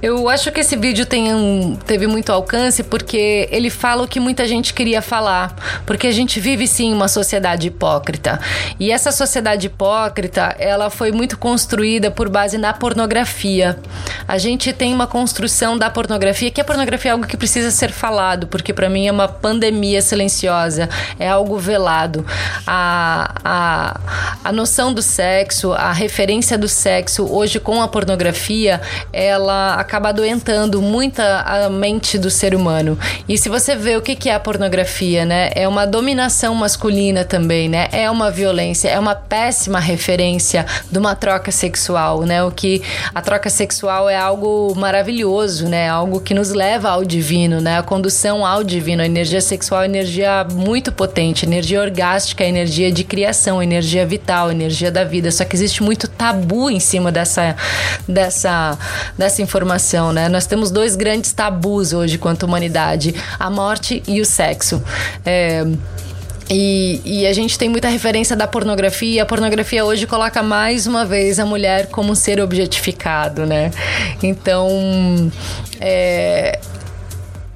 Eu 0.00 0.28
acho 0.28 0.52
que 0.52 0.60
esse 0.60 0.76
vídeo 0.76 1.04
tem 1.04 1.34
um, 1.34 1.74
teve 1.74 2.06
muito 2.06 2.30
alcance 2.30 2.84
porque 2.84 3.48
ele 3.50 3.68
fala 3.68 4.04
o 4.04 4.08
que 4.08 4.20
muita 4.20 4.46
gente 4.46 4.72
queria 4.72 5.02
falar. 5.02 5.56
Porque 5.84 6.06
a 6.06 6.12
gente 6.12 6.38
vive 6.38 6.68
sim 6.68 6.94
uma 6.94 7.08
sociedade 7.08 7.66
hipócrita. 7.66 8.38
E 8.78 8.92
essa 8.92 9.10
sociedade 9.10 9.66
hipócrita, 9.66 10.54
ela 10.58 10.88
foi 10.88 11.10
muito 11.10 11.36
construída 11.36 12.12
por 12.12 12.28
base 12.28 12.56
na 12.56 12.72
pornografia. 12.72 13.76
A 14.28 14.38
gente 14.38 14.72
tem 14.72 14.94
uma 14.94 15.06
construção 15.06 15.76
da 15.76 15.90
pornografia, 15.90 16.50
que 16.50 16.60
a 16.60 16.64
pornografia 16.64 17.10
é 17.10 17.12
algo 17.12 17.26
que 17.26 17.36
precisa 17.36 17.70
ser 17.72 17.90
falado, 17.90 18.46
porque 18.46 18.72
para 18.72 18.88
mim 18.88 19.08
é 19.08 19.12
uma 19.12 19.26
pandemia 19.26 20.00
silenciosa, 20.00 20.88
é 21.18 21.28
algo 21.28 21.58
velado. 21.58 22.24
A, 22.66 23.34
a, 23.44 24.00
a 24.44 24.52
noção 24.52 24.92
do 24.92 25.02
sexo, 25.02 25.72
a 25.72 25.92
referência 25.92 26.56
do 26.56 26.68
sexo 26.68 27.26
hoje 27.26 27.58
com 27.58 27.82
a 27.82 27.88
pornografia, 27.88 28.80
ela 29.12 29.80
acaba 29.88 30.10
adoentando 30.10 30.82
muita 30.82 31.40
a 31.40 31.70
mente 31.70 32.18
do 32.18 32.30
ser 32.30 32.54
humano. 32.54 32.98
E 33.26 33.38
se 33.38 33.48
você 33.48 33.74
vê 33.74 33.96
o 33.96 34.02
que 34.02 34.28
é 34.28 34.34
a 34.34 34.38
pornografia, 34.38 35.24
né? 35.24 35.50
É 35.54 35.66
uma 35.66 35.86
dominação 35.86 36.54
masculina 36.54 37.24
também, 37.24 37.70
né? 37.70 37.88
É 37.90 38.10
uma 38.10 38.30
violência, 38.30 38.88
é 38.88 38.98
uma 38.98 39.14
péssima 39.14 39.80
referência 39.80 40.66
de 40.90 40.98
uma 40.98 41.14
troca 41.14 41.50
sexual, 41.50 42.22
né? 42.22 42.44
O 42.44 42.50
que 42.50 42.82
a 43.14 43.22
troca 43.22 43.48
sexual 43.48 44.10
é 44.10 44.16
algo 44.16 44.74
maravilhoso, 44.76 45.66
né? 45.66 45.88
Algo 45.88 46.20
que 46.20 46.34
nos 46.34 46.50
leva 46.50 46.90
ao 46.90 47.02
divino, 47.02 47.58
né? 47.58 47.78
A 47.78 47.82
condução 47.82 48.44
ao 48.44 48.62
divino. 48.62 49.02
A 49.02 49.06
energia 49.06 49.40
sexual 49.40 49.82
é 49.82 49.86
energia 49.86 50.46
muito 50.52 50.92
potente, 50.92 51.46
energia 51.46 51.80
orgástica, 51.80 52.44
energia 52.44 52.92
de 52.92 53.04
criação, 53.04 53.62
energia 53.62 54.04
vital, 54.04 54.50
energia 54.50 54.90
da 54.90 55.02
vida. 55.02 55.30
Só 55.30 55.46
que 55.46 55.56
existe 55.56 55.82
muito 55.82 56.07
tabu 56.18 56.68
em 56.68 56.80
cima 56.80 57.12
dessa 57.12 57.56
dessa 58.06 58.76
dessa 59.16 59.40
informação 59.40 60.12
né? 60.12 60.28
Nós 60.28 60.46
temos 60.46 60.70
dois 60.70 60.96
grandes 60.96 61.32
tabus 61.32 61.92
hoje 61.92 62.18
quanto 62.18 62.44
humanidade: 62.44 63.14
a 63.38 63.48
morte 63.48 64.02
e 64.06 64.20
o 64.20 64.24
sexo. 64.24 64.82
É, 65.24 65.64
e, 66.50 67.02
e, 67.04 67.26
a 67.26 67.32
gente 67.34 67.58
tem 67.58 67.68
muita 67.68 67.88
referência 67.88 68.34
da 68.34 68.46
pornografia, 68.46 69.22
a 69.22 69.26
pornografia 69.26 69.84
hoje 69.84 70.06
coloca 70.06 70.42
mais 70.42 70.86
uma 70.86 71.04
vez 71.04 71.38
a 71.38 71.44
mulher 71.44 71.88
como 71.88 72.12
um 72.12 72.14
ser 72.14 72.40
objetificado, 72.40 73.44
né? 73.44 73.70
Então, 74.22 75.30
é, 75.78 76.58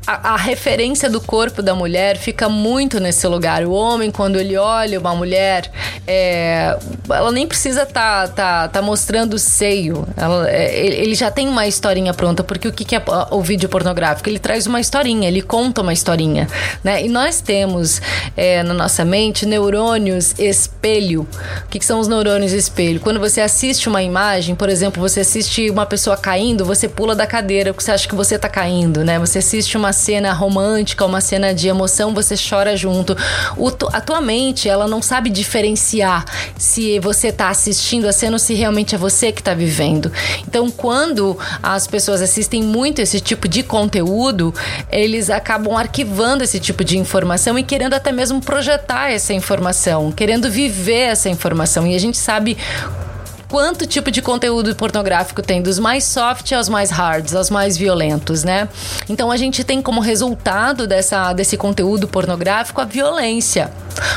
a, 0.07 0.35
a, 0.35 0.37
referência 0.37 1.09
do 1.09 1.21
corpo 1.21 1.63
da 1.63 1.75
mulher 1.75 2.17
fica 2.17 2.49
muito 2.49 2.99
nesse 2.99 3.27
lugar. 3.27 3.65
O 3.65 3.73
homem, 3.73 4.11
quando 4.11 4.37
ele 4.37 4.57
olha 4.57 4.99
uma 4.99 5.15
mulher, 5.15 5.71
é, 6.07 6.77
ela 7.09 7.31
nem 7.31 7.47
precisa 7.47 7.87
tá, 7.87 8.27
tá, 8.27 8.69
tá 8.69 8.83
mostrando 8.83 9.35
o 9.35 9.39
seio. 9.39 10.07
Ela, 10.17 10.51
é, 10.51 10.87
ele 10.87 11.15
já 11.15 11.31
tem 11.31 11.49
uma 11.49 11.67
historinha 11.67 12.13
pronta, 12.13 12.43
porque 12.43 12.67
o 12.67 12.73
que, 12.73 12.85
que 12.85 12.97
é 12.97 13.03
o 13.31 13.41
vídeo 13.41 13.69
pornográfico? 13.69 14.29
Ele 14.29 14.41
traz 14.41 14.67
uma 14.67 14.81
historinha, 14.81 15.29
ele 15.29 15.41
conta 15.41 15.83
uma 15.83 15.93
historinha. 15.93 16.49
Né? 16.83 17.05
E 17.05 17.09
nós 17.09 17.41
temos 17.41 18.03
é, 18.37 18.63
na 18.65 18.75
nossa 18.75 19.05
mente 19.05 19.47
neurônios 19.47 20.35
espelho. 20.39 21.27
O 21.65 21.69
que, 21.69 21.79
que 21.79 21.85
são 21.85 22.01
os 22.01 22.09
neurônios 22.09 22.53
espelho? 22.53 22.99
Quando 22.99 23.21
você 23.21 23.41
assiste 23.41 23.89
uma 23.89 24.03
imagem, 24.03 24.57
por 24.57 24.69
exemplo, 24.69 25.01
você 25.01 25.21
assiste 25.21 25.71
uma 25.71 25.87
pessoa 25.87 26.17
caindo, 26.17 26.65
você 26.65 26.89
pula 26.89 27.15
da 27.15 27.27
cadeira 27.27 27.73
porque 27.73 27.85
você 27.85 27.93
acha 27.93 28.09
que 28.09 28.15
você 28.15 28.35
está 28.35 28.49
caindo, 28.49 29.05
né? 29.05 29.19
Você 29.21 29.39
assiste 29.39 29.77
uma 29.77 29.92
cena 29.93 30.33
romântica, 30.33 31.05
uma 31.05 31.21
cena 31.21 31.55
de 31.55 31.69
emoção, 31.69 32.15
você 32.15 32.35
chora 32.37 32.77
junto. 32.77 33.17
O, 33.57 33.69
a 33.93 34.01
tua 34.01 34.21
mente, 34.21 34.69
ela 34.69 34.87
não 34.87 35.03
sabe 35.03 35.31
diferenciar 35.31 36.25
se 36.57 36.99
você 37.01 37.29
está 37.29 37.49
assistindo 37.49 38.07
a 38.07 38.13
cena 38.13 38.35
ou 38.35 38.39
se 38.39 38.55
realmente 38.55 38.95
é 38.95 38.99
você 38.99 39.33
que 39.33 39.41
está 39.41 39.55
vivendo. 39.55 40.13
Então, 40.47 40.71
quando 40.71 41.39
as 41.63 41.87
pessoas 41.87 42.23
assistem 42.23 42.63
muito 42.63 43.01
esse 43.01 43.21
tipo 43.21 43.49
de 43.49 43.63
conteúdo, 43.63 44.55
eles 44.91 45.31
acabam 45.31 45.77
arquivando 45.77 46.45
esse 46.45 46.59
tipo 46.59 46.85
de 46.85 46.99
informação 46.99 47.59
e 47.59 47.63
querendo 47.63 47.95
até 47.95 48.13
mesmo 48.13 48.41
projetar 48.41 49.11
essa 49.11 49.33
informação, 49.33 50.11
querendo 50.13 50.51
viver 50.51 51.11
essa 51.11 51.29
informação. 51.29 51.87
E 51.87 51.95
a 51.95 51.99
gente 51.99 52.19
sabe 52.19 52.57
quanto 53.53 53.87
tipo 53.87 54.11
de 54.11 54.23
conteúdo 54.23 54.75
pornográfico 54.75 55.43
tem, 55.43 55.61
dos 55.61 55.79
mais 55.79 56.05
soft 56.05 56.51
aos 56.53 56.71
mais 56.71 56.91
hards, 56.91 57.35
aos 57.35 57.51
mais 57.51 57.77
violentos, 57.77 58.45
né? 58.45 58.67
Então 59.11 59.31
a 59.31 59.37
gente 59.37 59.63
tem 59.63 59.83
como 59.83 60.01
resultado 60.01 60.87
dessa, 60.87 61.35
desse 61.35 61.59
conteúdo 61.59 62.09
pornográfico 62.09 62.81
a 62.81 62.87
violência, 62.87 63.71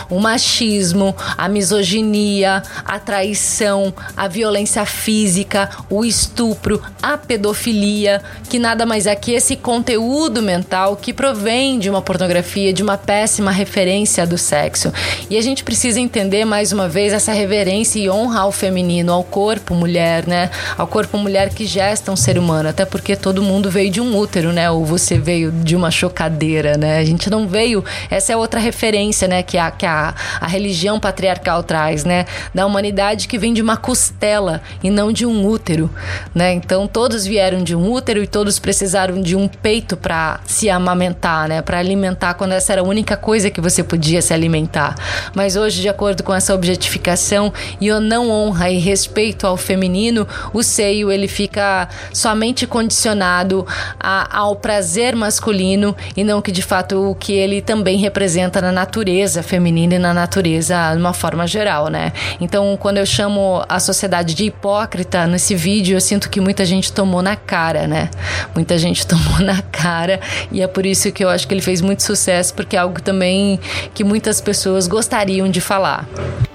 o 0.09 0.21
machismo, 0.21 1.13
a 1.37 1.49
misoginia, 1.49 2.63
a 2.85 2.97
traição, 2.97 3.93
a 4.15 4.29
violência 4.29 4.85
física, 4.85 5.69
o 5.89 6.05
estupro, 6.05 6.81
a 7.03 7.17
pedofilia, 7.17 8.21
que 8.49 8.57
nada 8.57 8.85
mais 8.85 9.05
é 9.05 9.15
que 9.17 9.33
esse 9.33 9.57
conteúdo 9.57 10.41
mental 10.41 10.95
que 10.95 11.11
provém 11.11 11.77
de 11.77 11.89
uma 11.89 12.01
pornografia, 12.01 12.71
de 12.71 12.81
uma 12.81 12.97
péssima 12.97 13.51
referência 13.51 14.25
do 14.25 14.37
sexo. 14.37 14.93
E 15.29 15.37
a 15.37 15.41
gente 15.41 15.61
precisa 15.61 15.99
entender 15.99 16.45
mais 16.45 16.71
uma 16.71 16.87
vez 16.87 17.11
essa 17.11 17.33
reverência 17.33 17.99
e 17.99 18.09
honra 18.09 18.39
ao 18.39 18.51
feminino, 18.53 19.11
ao 19.11 19.24
corpo 19.25 19.73
mulher, 19.73 20.27
né? 20.27 20.49
Ao 20.77 20.87
corpo 20.87 21.17
mulher 21.17 21.49
que 21.49 21.65
gesta 21.65 22.11
um 22.11 22.15
ser 22.15 22.37
humano, 22.37 22.69
até 22.69 22.85
porque 22.85 23.15
todo 23.15 23.41
mundo 23.41 23.69
veio 23.69 23.91
de 23.91 23.99
um 23.99 24.15
útero, 24.15 24.53
né? 24.53 24.69
Ou 24.69 24.85
você 24.85 25.17
veio 25.17 25.51
de 25.51 25.75
uma 25.75 25.91
chocadeira, 25.91 26.77
né? 26.77 26.99
A 26.99 27.03
gente 27.03 27.29
não 27.29 27.47
veio. 27.47 27.83
Essa 28.09 28.33
é 28.33 28.37
outra 28.37 28.59
referência, 28.59 29.27
né? 29.27 29.43
Que 29.43 29.57
a, 29.57 29.71
que 29.71 29.85
a, 29.85 30.13
a 30.39 30.47
religião 30.47 30.99
patriarcal 30.99 31.63
traz, 31.63 32.05
né? 32.05 32.25
Da 32.53 32.65
humanidade 32.65 33.27
que 33.27 33.37
vem 33.37 33.53
de 33.53 33.61
uma 33.61 33.75
costela 33.75 34.61
e 34.83 34.89
não 34.89 35.11
de 35.11 35.25
um 35.25 35.45
útero, 35.45 35.89
né? 36.33 36.53
Então 36.53 36.87
todos 36.87 37.25
vieram 37.25 37.63
de 37.63 37.75
um 37.75 37.91
útero 37.91 38.23
e 38.23 38.27
todos 38.27 38.59
precisaram 38.59 39.21
de 39.21 39.35
um 39.35 39.47
peito 39.47 39.97
para 39.97 40.39
se 40.45 40.69
amamentar, 40.69 41.49
né? 41.49 41.61
Para 41.61 41.79
alimentar 41.79 42.35
quando 42.35 42.51
essa 42.51 42.71
era 42.73 42.81
a 42.81 42.85
única 42.85 43.17
coisa 43.17 43.49
que 43.49 43.59
você 43.59 43.83
podia 43.83 44.21
se 44.21 44.33
alimentar. 44.33 44.95
Mas 45.33 45.55
hoje, 45.55 45.81
de 45.81 45.89
acordo 45.89 46.23
com 46.23 46.33
essa 46.33 46.53
objetificação 46.53 47.51
e 47.81 47.89
a 47.89 47.99
não 47.99 48.29
honra 48.29 48.69
e 48.69 48.77
respeito 48.77 49.14
respeito 49.15 49.47
ao 49.47 49.55
feminino, 49.55 50.27
o 50.53 50.61
seio 50.61 51.09
ele 51.09 51.27
fica 51.27 51.87
somente 52.11 52.67
condicionado 52.67 53.65
a, 53.97 54.39
ao 54.39 54.57
prazer 54.57 55.15
masculino 55.15 55.95
e 56.17 56.23
não 56.23 56.41
que 56.41 56.51
de 56.51 56.61
fato 56.61 57.11
o 57.11 57.15
que 57.15 57.31
ele 57.31 57.61
também 57.61 57.97
representa 57.97 58.59
na 58.59 58.73
natureza 58.73 59.41
feminina 59.41 59.95
e 59.95 59.99
na 59.99 60.13
natureza 60.13 60.91
de 60.91 60.99
uma 60.99 61.13
forma 61.13 61.47
geral, 61.47 61.87
né? 61.87 62.11
Então, 62.41 62.77
quando 62.77 62.97
eu 62.97 63.05
chamo 63.05 63.63
a 63.69 63.79
sociedade 63.79 64.33
de 64.33 64.45
hipócrita 64.45 65.25
nesse 65.25 65.55
vídeo, 65.55 65.95
eu 65.95 66.01
sinto 66.01 66.29
que 66.29 66.41
muita 66.41 66.65
gente 66.65 66.91
tomou 66.91 67.21
na 67.21 67.37
cara, 67.37 67.87
né? 67.87 68.09
Muita 68.53 68.77
gente 68.77 69.07
tomou 69.07 69.39
na 69.39 69.61
cara 69.61 70.19
e 70.51 70.61
é 70.61 70.67
por 70.67 70.85
isso 70.85 71.09
que 71.11 71.23
eu 71.23 71.29
acho 71.29 71.47
que 71.47 71.53
ele 71.53 71.61
fez 71.61 71.79
muito 71.79 72.03
sucesso, 72.03 72.53
porque 72.53 72.75
é 72.75 72.79
algo 72.79 73.01
também 73.01 73.59
que 73.93 74.03
muitas 74.03 74.41
pessoas 74.41 74.87
gostariam 74.87 75.49
de 75.49 75.61
falar. 75.61 76.05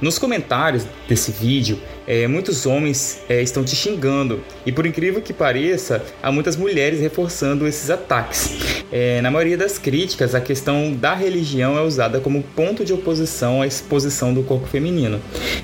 Nos 0.01 0.19
comentários 0.19 0.85
desse 1.09 1.31
vídeo, 1.31 1.81
é, 2.07 2.27
muitos 2.27 2.67
homens 2.67 3.21
é, 3.29 3.43
estão 3.43 3.65
te 3.65 3.77
xingando 3.77 4.43
e, 4.65 4.73
por 4.73 4.87
incrível 4.87 5.21
que 5.21 5.33
pareça, 5.33 6.03
há 6.23 6.31
muitas 6.33 6.57
mulheres 6.57 7.01
reforçando 7.01 7.67
esses 7.67 7.91
ataques. 7.91 8.85
É, 8.93 9.21
na 9.21 9.31
maioria 9.31 9.57
das 9.57 9.79
críticas, 9.79 10.35
a 10.35 10.41
questão 10.41 10.93
da 10.93 11.15
religião 11.15 11.79
é 11.79 11.83
usada 11.83 12.21
como 12.21 12.43
ponto 12.43 12.85
de 12.85 12.93
oposição 12.93 13.63
à 13.63 13.67
exposição 13.67 14.35
do 14.35 14.43
corpo 14.43 14.67
feminino. 14.67 15.21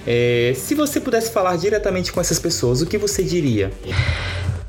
É, 0.06 0.52
se 0.54 0.74
você 0.74 1.00
pudesse 1.00 1.30
falar 1.32 1.56
diretamente 1.56 2.12
com 2.12 2.20
essas 2.20 2.38
pessoas, 2.38 2.82
o 2.82 2.86
que 2.86 2.98
você 2.98 3.22
diria? 3.22 3.70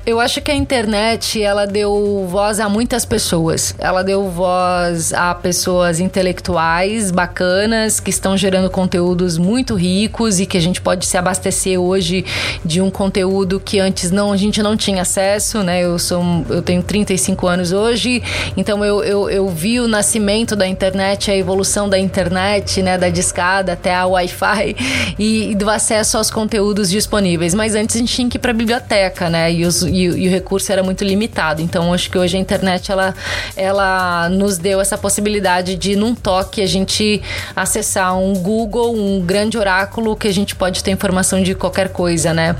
Eu 0.06 0.20
acho 0.20 0.40
que 0.40 0.50
a 0.50 0.54
internet 0.54 1.42
ela 1.42 1.66
deu 1.66 2.26
voz 2.30 2.60
a 2.60 2.68
muitas 2.68 3.04
pessoas. 3.04 3.74
Ela 3.78 4.02
deu 4.02 4.30
voz 4.30 5.12
a 5.12 5.34
pessoas 5.34 6.00
intelectuais 6.00 7.10
bacanas 7.10 8.00
que 8.00 8.08
estão 8.08 8.34
gerando 8.34 8.70
conteúdos 8.70 9.36
muito 9.36 9.74
ricos 9.74 10.40
e 10.40 10.46
que 10.46 10.56
a 10.56 10.60
gente 10.60 10.80
pode 10.80 11.04
se 11.04 11.18
abastecer 11.18 11.78
hoje 11.78 12.24
de 12.64 12.80
um 12.80 12.90
conteúdo 12.90 13.60
que 13.60 13.78
antes 13.78 14.10
não 14.10 14.32
a 14.32 14.36
gente 14.36 14.62
não 14.62 14.78
tinha 14.78 15.02
acesso, 15.02 15.62
né? 15.62 15.84
Eu 15.84 15.98
sou 15.98 16.22
eu 16.48 16.62
tenho 16.62 16.82
35 16.82 17.46
anos 17.46 17.72
hoje, 17.72 18.22
então 18.56 18.82
eu, 18.82 19.04
eu, 19.04 19.28
eu 19.28 19.48
vi 19.48 19.78
o 19.78 19.86
nascimento 19.86 20.56
da 20.56 20.66
internet, 20.66 21.30
a 21.30 21.36
evolução 21.36 21.86
da 21.88 21.98
internet, 21.98 22.80
né, 22.82 22.96
da 22.96 23.10
discada 23.10 23.74
até 23.74 23.94
a 23.94 24.06
Wi-Fi 24.06 24.76
e, 25.18 25.50
e 25.50 25.54
do 25.54 25.68
acesso 25.68 26.16
aos 26.16 26.30
conteúdos 26.30 26.88
disponíveis. 26.88 27.52
Mas 27.52 27.74
antes 27.74 27.96
a 27.96 27.98
gente 27.98 28.14
tinha 28.14 28.28
que 28.28 28.38
ir 28.38 28.40
para 28.40 28.52
a 28.52 28.54
biblioteca, 28.54 29.28
né? 29.28 29.52
E 29.52 29.66
os 29.66 29.82
e, 30.06 30.24
e, 30.24 30.28
o 30.28 30.30
recurso 30.30 30.70
era 30.72 30.82
muito 30.82 31.04
limitado. 31.04 31.62
Então 31.62 31.92
acho 31.92 32.10
que 32.10 32.18
hoje 32.18 32.36
a 32.36 32.40
internet 32.40 32.90
ela, 32.90 33.14
ela 33.56 34.28
nos 34.28 34.58
deu 34.58 34.80
essa 34.80 34.96
possibilidade 34.96 35.74
de 35.76 35.96
num 35.96 36.14
toque 36.14 36.62
a 36.62 36.66
gente 36.66 37.22
acessar 37.54 38.16
um 38.18 38.34
Google, 38.34 38.94
um 38.94 39.20
grande 39.20 39.58
oráculo 39.58 40.16
que 40.16 40.28
a 40.28 40.32
gente 40.32 40.54
pode 40.54 40.82
ter 40.82 40.90
informação 40.90 41.42
de 41.42 41.54
qualquer 41.54 41.90
coisa, 41.90 42.32
né? 42.32 42.56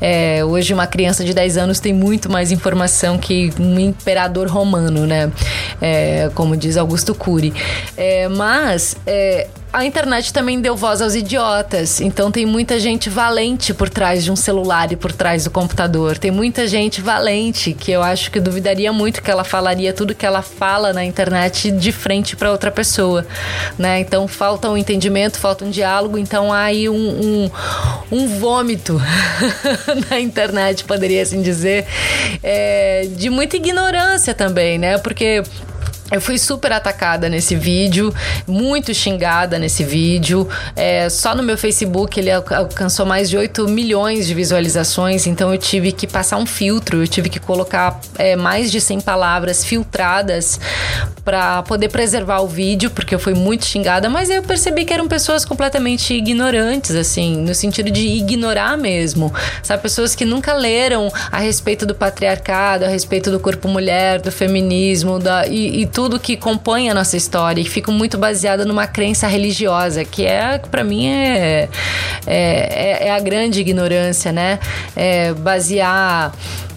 É, 0.00 0.44
hoje 0.44 0.74
uma 0.74 0.86
criança 0.86 1.24
de 1.24 1.32
10 1.32 1.56
anos 1.56 1.80
tem 1.80 1.92
muito 1.92 2.30
mais 2.30 2.52
informação 2.52 3.18
que 3.18 3.52
um 3.58 3.78
imperador 3.78 4.48
romano, 4.48 5.06
né? 5.06 5.30
É, 5.80 6.30
como 6.34 6.56
diz 6.56 6.76
Augusto 6.76 7.14
Cury. 7.14 7.52
É, 7.96 8.28
mas 8.28 8.96
é, 9.06 9.48
a 9.72 9.86
internet 9.86 10.32
também 10.32 10.60
deu 10.60 10.76
voz 10.76 11.00
aos 11.00 11.14
idiotas. 11.14 12.00
Então 12.00 12.30
tem 12.30 12.44
muita 12.44 12.78
gente 12.78 13.08
valente 13.08 13.72
por 13.72 13.88
trás 13.88 14.22
de 14.22 14.30
um 14.30 14.36
celular 14.36 14.92
e 14.92 14.96
por 14.96 15.12
trás 15.12 15.44
do 15.44 15.50
computador. 15.50 16.18
Tem 16.18 16.30
muita 16.30 16.66
gente 16.68 17.00
valente 17.00 17.72
que 17.72 17.90
eu 17.90 18.02
acho 18.02 18.30
que 18.30 18.38
duvidaria 18.38 18.92
muito 18.92 19.22
que 19.22 19.30
ela 19.30 19.44
falaria 19.44 19.92
tudo 19.92 20.14
que 20.14 20.26
ela 20.26 20.42
fala 20.42 20.92
na 20.92 21.02
internet 21.02 21.70
de 21.70 21.90
frente 21.90 22.36
para 22.36 22.50
outra 22.50 22.70
pessoa, 22.70 23.26
né? 23.78 24.00
Então 24.00 24.28
falta 24.28 24.68
um 24.68 24.76
entendimento, 24.76 25.38
falta 25.38 25.64
um 25.64 25.70
diálogo. 25.70 26.18
Então 26.18 26.52
há 26.52 26.64
aí 26.64 26.88
um, 26.88 26.94
um, 26.94 27.50
um 28.10 28.28
vômito 28.38 29.00
na 30.10 30.20
internet, 30.20 30.84
poderia 30.84 31.22
assim 31.22 31.40
dizer, 31.40 31.86
é, 32.42 33.08
de 33.16 33.30
muita 33.30 33.56
ignorância 33.56 34.34
também, 34.34 34.76
né? 34.76 34.98
Porque 34.98 35.42
eu 36.12 36.20
fui 36.20 36.38
super 36.38 36.70
atacada 36.72 37.26
nesse 37.28 37.56
vídeo, 37.56 38.14
muito 38.46 38.92
xingada 38.92 39.58
nesse 39.58 39.82
vídeo. 39.82 40.46
É, 40.76 41.08
só 41.08 41.34
no 41.34 41.42
meu 41.42 41.56
Facebook 41.56 42.20
ele 42.20 42.30
alcançou 42.30 43.06
mais 43.06 43.30
de 43.30 43.36
8 43.38 43.66
milhões 43.66 44.26
de 44.26 44.34
visualizações, 44.34 45.26
então 45.26 45.50
eu 45.50 45.58
tive 45.58 45.90
que 45.90 46.06
passar 46.06 46.36
um 46.36 46.44
filtro, 46.44 47.02
eu 47.02 47.08
tive 47.08 47.30
que 47.30 47.40
colocar 47.40 47.98
é, 48.18 48.36
mais 48.36 48.70
de 48.70 48.78
100 48.78 49.00
palavras 49.00 49.64
filtradas 49.64 50.60
para 51.24 51.62
poder 51.62 51.88
preservar 51.88 52.40
o 52.40 52.48
vídeo, 52.48 52.90
porque 52.90 53.14
eu 53.14 53.18
fui 53.18 53.32
muito 53.32 53.64
xingada, 53.64 54.10
mas 54.10 54.28
eu 54.28 54.42
percebi 54.42 54.84
que 54.84 54.92
eram 54.92 55.08
pessoas 55.08 55.44
completamente 55.44 56.12
ignorantes, 56.12 56.94
assim, 56.94 57.36
no 57.36 57.54
sentido 57.54 57.90
de 57.90 58.06
ignorar 58.06 58.76
mesmo. 58.76 59.32
Sabe, 59.62 59.82
pessoas 59.82 60.14
que 60.14 60.24
nunca 60.24 60.52
leram 60.52 61.10
a 61.30 61.38
respeito 61.38 61.86
do 61.86 61.94
patriarcado, 61.94 62.84
a 62.84 62.88
respeito 62.88 63.30
do 63.30 63.40
corpo 63.40 63.68
mulher, 63.68 64.20
do 64.20 64.32
feminismo, 64.32 65.18
da, 65.18 65.46
e, 65.46 65.82
e 65.82 65.86
tudo 65.86 66.01
tudo 66.02 66.18
que 66.18 66.36
compõe 66.36 66.90
a 66.90 66.94
nossa 66.94 67.16
história 67.16 67.60
e 67.60 67.64
fico 67.64 67.92
muito 67.92 68.18
baseada 68.18 68.64
numa 68.64 68.88
crença 68.88 69.28
religiosa, 69.28 70.04
que 70.04 70.26
é, 70.26 70.58
para 70.58 70.82
mim, 70.82 71.06
é, 71.06 71.68
é, 72.26 73.06
é, 73.06 73.10
a 73.12 73.20
grande 73.20 73.60
ignorância, 73.60 74.32
né? 74.32 74.58
É 74.96 75.32
basear 75.32 76.32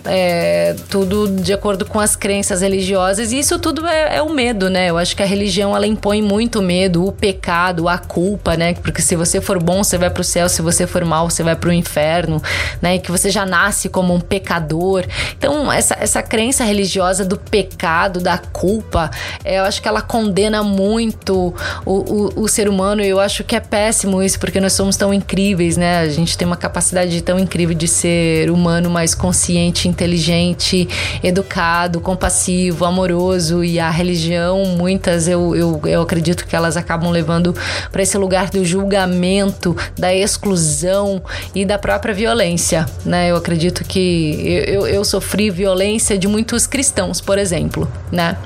é, 0.06 0.76
tudo 0.90 1.28
de 1.28 1.54
acordo 1.54 1.86
com 1.86 2.00
as 2.00 2.16
crenças 2.16 2.62
religiosas. 2.62 3.32
E 3.32 3.40
isso 3.40 3.58
tudo 3.60 3.86
é, 3.88 4.18
é, 4.18 4.22
o 4.22 4.30
medo, 4.30 4.70
né? 4.70 4.90
Eu 4.90 4.98
acho 4.98 5.16
que 5.16 5.24
a 5.24 5.26
religião 5.26 5.76
ela 5.76 5.88
impõe 5.88 6.22
muito 6.22 6.62
medo, 6.62 7.06
o 7.06 7.12
pecado, 7.12 7.90
a 7.90 7.98
culpa, 7.98 8.56
né? 8.56 8.74
Porque 8.76 9.02
se 9.02 9.16
você 9.16 9.42
for 9.42 9.62
bom, 9.62 9.84
você 9.84 9.98
vai 9.98 10.10
para 10.10 10.22
o 10.22 10.24
céu, 10.24 10.48
se 10.48 10.62
você 10.62 10.86
for 10.86 11.04
mal, 11.04 11.30
você 11.30 11.44
vai 11.44 11.56
para 11.56 11.70
o 11.70 11.74
inferno, 11.74 12.42
né? 12.82 12.96
E 12.96 13.00
que 13.00 13.12
você 13.12 13.30
já 13.30 13.46
nasce 13.46 13.90
como 13.90 14.14
um 14.14 14.20
pecador. 14.20 15.06
Então, 15.38 15.72
essa, 15.72 15.98
essa 16.00 16.22
crença 16.22 16.64
religiosa 16.64 17.26
do 17.26 17.38
pecado, 17.38 18.20
da 18.20 18.38
culpa, 18.38 19.10
é, 19.44 19.60
eu 19.60 19.64
acho 19.64 19.82
que 19.82 19.88
ela 19.88 20.02
condena 20.02 20.64
muito 20.64 21.54
o, 21.86 21.92
o, 21.94 22.44
o 22.44 22.48
ser 22.48 22.70
humano 22.70 23.02
e 23.02 23.08
eu 23.08 23.20
acho 23.20 23.44
que 23.44 23.56
é 23.56 23.60
péssimo 23.60 24.22
isso, 24.22 24.40
porque 24.40 24.60
nós 24.60 24.74
somos 24.74 24.96
tão 24.96 25.14
incríveis, 25.14 25.78
né? 25.78 26.00
A 26.00 26.10
gente 26.10 26.38
tem 26.38 26.46
uma 26.46 26.58
capacidade 26.58 27.22
tão 27.22 27.40
incrível 27.40 27.76
de 27.76 27.88
ser 27.88 28.50
humano 28.52 28.90
mais 28.90 29.16
consciente, 29.16 29.88
inteligente, 29.96 30.88
educado, 31.24 32.02
compassivo, 32.02 32.84
amoroso 32.84 33.64
e 33.64 33.80
a 33.80 33.90
religião, 33.90 34.66
muitas 34.66 35.28
eu, 35.28 35.56
eu, 35.56 35.82
eu 35.86 36.02
acredito 36.02 36.46
que 36.46 36.56
elas 36.56 36.76
acabam 36.76 37.10
levando 37.10 37.56
para 37.92 38.04
esse 38.04 38.18
lugar 38.18 38.50
do 38.50 38.64
julgamento, 38.66 39.76
da 39.98 40.14
exclusão 40.14 41.22
e 41.54 41.66
da 41.66 41.78
própria 41.78 42.14
violência, 42.14 42.86
né? 43.06 43.32
Eu 43.32 43.38
acredito 43.38 43.86
que 43.86 44.36
eu, 44.46 44.64
eu, 44.64 44.88
eu 44.88 45.06
sofri 45.06 45.50
violência 45.50 46.18
de 46.18 46.28
muitos 46.28 46.68
cristãos, 46.68 47.22
por 47.22 47.38
exemplo, 47.38 47.90
né? 48.12 48.38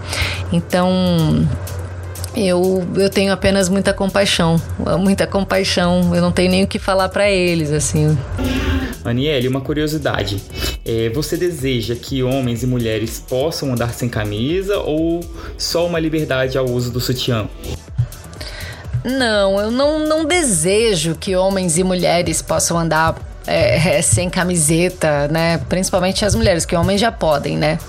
Então 0.52 1.48
eu, 2.36 2.88
eu 2.96 3.10
tenho 3.10 3.34
apenas 3.34 3.70
muita 3.70 3.94
compaixão, 3.94 4.62
muita 5.00 5.26
compaixão. 5.26 6.16
Eu 6.16 6.22
não 6.22 6.32
tenho 6.32 6.52
nem 6.52 6.64
o 6.64 6.68
que 6.68 6.78
falar 6.78 7.10
para 7.10 7.30
eles, 7.30 7.72
assim. 7.72 8.18
Aniele, 9.10 9.48
uma 9.48 9.62
curiosidade. 9.62 10.42
É, 10.86 11.10
você 11.10 11.36
deseja 11.36 11.96
que 11.96 12.24
homens 12.24 12.64
e 12.64 12.68
mulheres 12.68 13.20
possam 13.20 13.74
andar 13.74 13.94
sem 13.94 14.08
camisa 14.08 14.78
ou 14.80 15.22
só 15.58 15.86
uma 15.86 16.00
liberdade 16.00 16.58
ao 16.58 16.66
uso 16.66 16.92
do 16.92 17.00
sutiã? 17.00 17.48
Não, 19.04 19.60
eu 19.60 19.72
não, 19.72 20.00
não 20.00 20.26
desejo 20.26 21.16
que 21.16 21.36
homens 21.36 21.78
e 21.78 21.84
mulheres 21.84 22.42
possam 22.42 22.78
andar 22.78 23.16
é, 23.48 24.02
sem 24.04 24.30
camiseta, 24.30 25.28
né? 25.28 25.60
Principalmente 25.70 26.24
as 26.26 26.36
mulheres, 26.36 26.66
que 26.66 26.76
homens 26.76 27.02
já 27.02 27.12
podem, 27.12 27.58
né? 27.58 27.80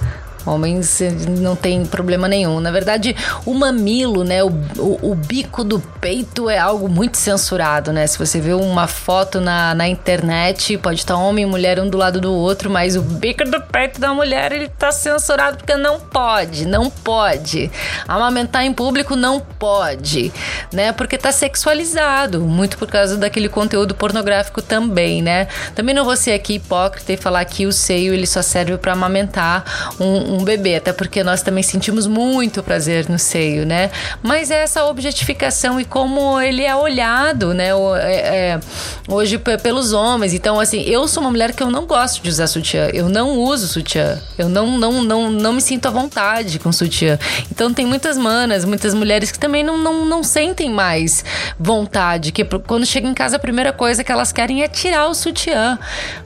Homens 0.47 1.01
eh, 1.01 1.11
não 1.39 1.55
tem 1.55 1.85
problema 1.85 2.27
nenhum. 2.29 2.61
Na 2.61 2.71
verdade, 2.71 3.15
o 3.45 3.55
mamilo, 3.55 4.25
né? 4.25 4.43
O, 4.43 4.49
o, 4.79 5.11
o, 5.11 5.15
bico 5.15 5.63
do 5.63 5.81
peito 6.01 6.49
é 6.49 6.59
algo 6.59 6.89
muito 6.89 7.17
censurado, 7.17 7.93
né? 7.93 8.07
Se 8.07 8.19
você 8.19 8.41
vê 8.41 8.53
uma 8.53 8.87
foto 8.87 9.41
na, 9.41 9.75
na 9.75 9.89
internet, 9.89 10.77
pode 10.79 11.01
estar 11.01 11.17
homem 11.17 11.45
e 11.45 11.47
mulher 11.47 11.79
um 11.79 11.89
do 11.89 11.99
lado 11.99 12.21
do 12.21 12.33
outro, 12.33 12.71
mas 12.71 12.97
o 12.97 13.03
bico 13.03 13.45
do 13.45 13.61
peito 13.61 14.01
da 14.01 14.15
mulher 14.15 14.53
ele 14.53 14.69
tá 14.69 14.91
censurado 14.91 15.59
porque 15.59 15.75
não 15.75 16.01
pode, 16.01 16.67
não 16.67 16.91
pode. 16.91 17.71
Amamentar 18.09 18.65
em 18.65 18.73
público 18.73 19.15
não 19.15 19.41
pode, 19.41 20.33
né? 20.73 20.93
Porque 20.93 21.19
tá 21.19 21.33
sexualizado, 21.33 22.41
muito 22.41 22.79
por 22.79 22.89
causa 22.89 23.17
daquele 23.17 23.49
conteúdo 23.49 23.95
pornográfico 23.95 24.63
também, 24.63 25.23
né? 25.23 25.49
Também 25.75 25.95
não 25.95 26.05
vou 26.05 26.17
ser 26.17 26.33
aqui 26.33 26.55
hipócrita 26.55 27.13
e 27.13 27.17
falar 27.17 27.45
que 27.45 27.67
o 27.67 27.73
seio 27.73 28.15
ele 28.15 28.27
só 28.27 28.43
serve 28.43 28.77
para 28.79 28.93
amamentar 28.93 29.65
um 29.99 30.30
um, 30.35 30.45
bebê, 30.45 30.77
até 30.77 30.93
porque 30.93 31.23
nós 31.23 31.43
também 31.43 31.63
sentimos 31.63 32.07
muito 32.07 32.63
prazer 32.63 33.09
no 33.09 33.19
seio, 33.19 33.67
né? 33.67 33.91
Mas 34.23 34.51
é 34.51 34.63
essa 34.63 34.85
objetificação 34.85 35.81
e 35.81 35.85
como 35.85 36.41
ele 36.41 36.63
é 36.63 36.75
olhado, 36.75 37.53
né? 37.55 37.71
É, 38.03 38.15
é, 38.15 38.61
hoje 39.09 39.39
pelos 39.39 39.93
homens. 39.93 40.35
Então, 40.35 40.59
assim, 40.61 40.83
eu 40.83 41.07
sou 41.09 41.23
uma 41.23 41.31
mulher 41.31 41.53
que 41.53 41.63
eu 41.63 41.71
não 41.71 41.87
gosto 41.87 42.23
de 42.23 42.29
usar 42.29 42.47
sutiã. 42.47 42.89
Eu 42.93 43.09
não 43.09 43.39
uso 43.39 43.67
sutiã. 43.67 44.19
Eu 44.39 44.49
não, 44.49 44.79
não, 44.79 45.03
não, 45.03 45.31
não 45.31 45.53
me 45.53 45.61
sinto 45.61 45.87
à 45.87 45.91
vontade 45.91 46.59
com 46.59 46.73
sutiã. 46.73 47.19
Então, 47.51 47.73
tem 47.73 47.87
muitas 47.87 48.17
manas, 48.17 48.65
muitas 48.65 48.95
mulheres 48.95 49.31
que 49.31 49.39
também 49.39 49.63
não, 49.63 49.79
não, 49.79 50.05
não 50.05 50.23
sentem 50.23 50.71
mais 50.71 51.25
vontade. 51.59 52.33
Que 52.33 52.45
quando 52.45 52.87
chega 52.87 53.07
em 53.07 53.15
casa, 53.15 53.37
a 53.37 53.39
primeira 53.39 53.73
coisa 53.73 54.05
que 54.05 54.13
elas 54.13 54.33
querem 54.33 54.63
é 54.63 54.69
tirar 54.69 55.09
o 55.09 55.15
sutiã. 55.15 55.79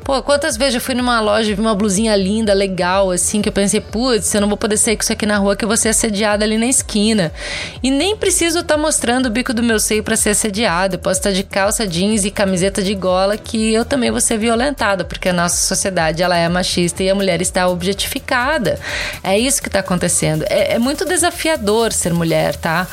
Pô, 0.05 0.23
quantas 0.23 0.57
vezes 0.57 0.75
eu 0.75 0.81
fui 0.81 0.95
numa 0.95 1.21
loja 1.21 1.51
e 1.51 1.55
vi 1.55 1.61
uma 1.61 1.75
blusinha 1.75 2.15
linda, 2.15 2.53
legal, 2.53 3.11
assim, 3.11 3.41
que 3.41 3.49
eu 3.49 3.53
pensei, 3.53 3.81
putz, 3.95 4.35
eu 4.35 4.41
não 4.41 4.49
vou 4.49 4.57
poder 4.57 4.77
sair 4.77 4.97
com 4.97 5.05
isso 5.05 5.13
aqui 5.13 5.25
na 5.25 5.39
rua, 5.39 5.55
que 5.55 5.65
eu 5.65 5.69
vou 5.69 5.77
ser 5.77 5.91
assediada 5.91 6.45
ali 6.45 6.59
na 6.59 6.67
esquina. 6.67 7.33
E 7.81 7.93
nem 7.93 8.17
preciso 8.17 8.59
estar 8.59 8.75
tá 8.75 8.81
mostrando 8.81 9.27
o 9.27 9.31
bico 9.31 9.55
do 9.55 9.63
meu 9.63 9.79
seio 9.79 10.03
para 10.03 10.17
ser 10.17 10.31
assediada. 10.31 10.97
Eu 10.97 10.99
posso 10.99 11.21
estar 11.21 11.31
de 11.31 11.45
calça 11.45 11.87
jeans 11.87 12.25
e 12.25 12.31
camiseta 12.33 12.83
de 12.83 12.93
gola, 12.93 13.37
que 13.37 13.73
eu 13.73 13.85
também 13.85 14.11
vou 14.11 14.21
ser 14.21 14.37
violentada, 14.37 15.05
porque 15.05 15.29
a 15.29 15.33
nossa 15.33 15.65
sociedade 15.65 16.25
ela 16.25 16.37
é 16.37 16.49
machista 16.49 17.05
e 17.05 17.09
a 17.09 17.15
mulher 17.15 17.41
está 17.41 17.69
objetificada. 17.69 18.81
É 19.23 19.39
isso 19.39 19.63
que 19.63 19.69
está 19.69 19.79
acontecendo. 19.79 20.45
É, 20.51 20.75
é, 20.75 20.79
muito 20.81 21.05
desafiador 21.05 21.93
ser 21.93 22.13
mulher, 22.13 22.57
tá? 22.57 22.89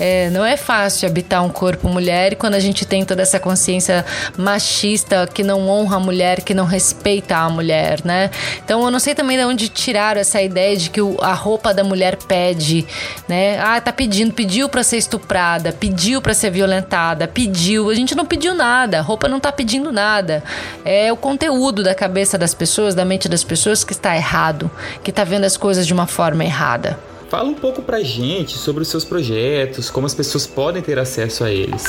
É, 0.00 0.30
não 0.30 0.42
é 0.42 0.56
fácil 0.56 1.06
habitar 1.06 1.44
um 1.44 1.50
corpo 1.50 1.86
mulher 1.86 2.32
e 2.32 2.34
quando 2.34 2.54
a 2.54 2.60
gente 2.60 2.86
tem 2.86 3.04
toda 3.04 3.20
essa 3.20 3.38
consciência 3.38 4.06
machista 4.38 5.26
que 5.26 5.42
não 5.42 5.68
honra 5.68 5.96
a 5.96 6.00
mulher, 6.00 6.40
que 6.40 6.54
não 6.54 6.64
respeita 6.64 7.36
a 7.36 7.50
mulher, 7.50 8.00
né? 8.06 8.30
Então 8.64 8.82
eu 8.82 8.90
não 8.90 8.98
sei 8.98 9.14
também 9.14 9.36
de 9.36 9.44
onde 9.44 9.68
tiraram 9.68 10.18
essa 10.18 10.45
ideia 10.46 10.76
de 10.76 10.90
que 10.90 11.00
a 11.20 11.34
roupa 11.34 11.74
da 11.74 11.84
mulher 11.84 12.16
pede, 12.16 12.86
né? 13.28 13.58
Ah, 13.58 13.80
tá 13.80 13.92
pedindo, 13.92 14.32
pediu 14.32 14.68
para 14.68 14.82
ser 14.82 14.96
estuprada, 14.96 15.72
pediu 15.72 16.22
para 16.22 16.32
ser 16.32 16.50
violentada, 16.50 17.28
pediu. 17.28 17.90
A 17.90 17.94
gente 17.94 18.14
não 18.14 18.24
pediu 18.24 18.54
nada, 18.54 18.98
a 18.98 19.02
roupa 19.02 19.28
não 19.28 19.38
tá 19.38 19.52
pedindo 19.52 19.92
nada. 19.92 20.42
É 20.84 21.12
o 21.12 21.16
conteúdo 21.16 21.82
da 21.82 21.94
cabeça 21.94 22.38
das 22.38 22.54
pessoas, 22.54 22.94
da 22.94 23.04
mente 23.04 23.28
das 23.28 23.44
pessoas 23.44 23.84
que 23.84 23.92
está 23.92 24.16
errado, 24.16 24.70
que 25.02 25.12
tá 25.12 25.24
vendo 25.24 25.44
as 25.44 25.56
coisas 25.56 25.86
de 25.86 25.92
uma 25.92 26.06
forma 26.06 26.44
errada. 26.44 26.98
Fala 27.28 27.48
um 27.48 27.54
pouco 27.54 27.82
pra 27.82 28.00
gente 28.02 28.56
sobre 28.56 28.82
os 28.82 28.88
seus 28.88 29.04
projetos, 29.04 29.90
como 29.90 30.06
as 30.06 30.14
pessoas 30.14 30.46
podem 30.46 30.80
ter 30.80 30.98
acesso 30.98 31.42
a 31.42 31.50
eles. 31.50 31.84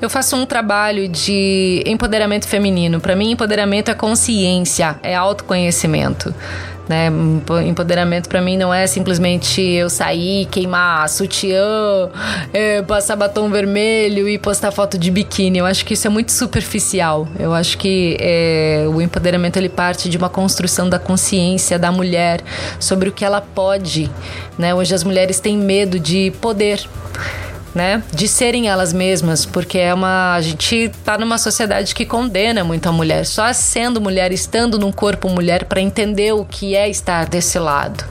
Eu 0.00 0.08
faço 0.08 0.36
um 0.36 0.46
trabalho 0.46 1.08
de 1.08 1.82
empoderamento 1.86 2.46
feminino. 2.46 3.00
Para 3.00 3.16
mim, 3.16 3.32
empoderamento 3.32 3.90
é 3.90 3.94
consciência, 3.94 4.98
é 5.02 5.14
autoconhecimento. 5.14 6.32
Né? 6.90 7.06
Empoderamento 7.68 8.28
para 8.28 8.42
mim 8.42 8.56
não 8.56 8.74
é 8.74 8.84
simplesmente 8.84 9.62
eu 9.62 9.88
sair, 9.88 10.46
queimar 10.46 11.08
sutiã, 11.08 12.10
é, 12.52 12.82
passar 12.82 13.14
batom 13.14 13.48
vermelho 13.48 14.28
e 14.28 14.36
postar 14.36 14.72
foto 14.72 14.98
de 14.98 15.08
biquíni. 15.08 15.58
Eu 15.58 15.66
acho 15.66 15.84
que 15.84 15.94
isso 15.94 16.08
é 16.08 16.10
muito 16.10 16.32
superficial. 16.32 17.28
Eu 17.38 17.54
acho 17.54 17.78
que 17.78 18.16
é, 18.18 18.86
o 18.92 19.00
empoderamento 19.00 19.56
ele 19.56 19.68
parte 19.68 20.08
de 20.08 20.18
uma 20.18 20.28
construção 20.28 20.88
da 20.88 20.98
consciência 20.98 21.78
da 21.78 21.92
mulher 21.92 22.40
sobre 22.80 23.08
o 23.08 23.12
que 23.12 23.24
ela 23.24 23.40
pode. 23.40 24.10
Né? 24.60 24.74
Hoje 24.74 24.94
as 24.94 25.02
mulheres 25.02 25.40
têm 25.40 25.56
medo 25.56 25.98
de 25.98 26.32
poder 26.38 26.86
né? 27.74 28.02
De 28.12 28.26
serem 28.26 28.68
elas 28.68 28.92
mesmas, 28.92 29.46
porque 29.46 29.78
é 29.78 29.92
uma 29.94 30.34
a 30.34 30.40
gente 30.40 30.90
tá 31.04 31.16
numa 31.18 31.38
sociedade 31.38 31.94
que 31.94 32.04
condena 32.04 32.64
muito 32.64 32.88
a 32.88 32.92
mulher, 32.92 33.24
só 33.24 33.52
sendo 33.52 34.00
mulher, 34.00 34.32
estando 34.32 34.78
num 34.78 34.92
corpo 34.92 35.28
mulher 35.28 35.64
para 35.64 35.80
entender 35.80 36.32
o 36.32 36.44
que 36.44 36.74
é 36.74 36.88
estar 36.88 37.26
desse 37.26 37.58
lado, 37.58 38.04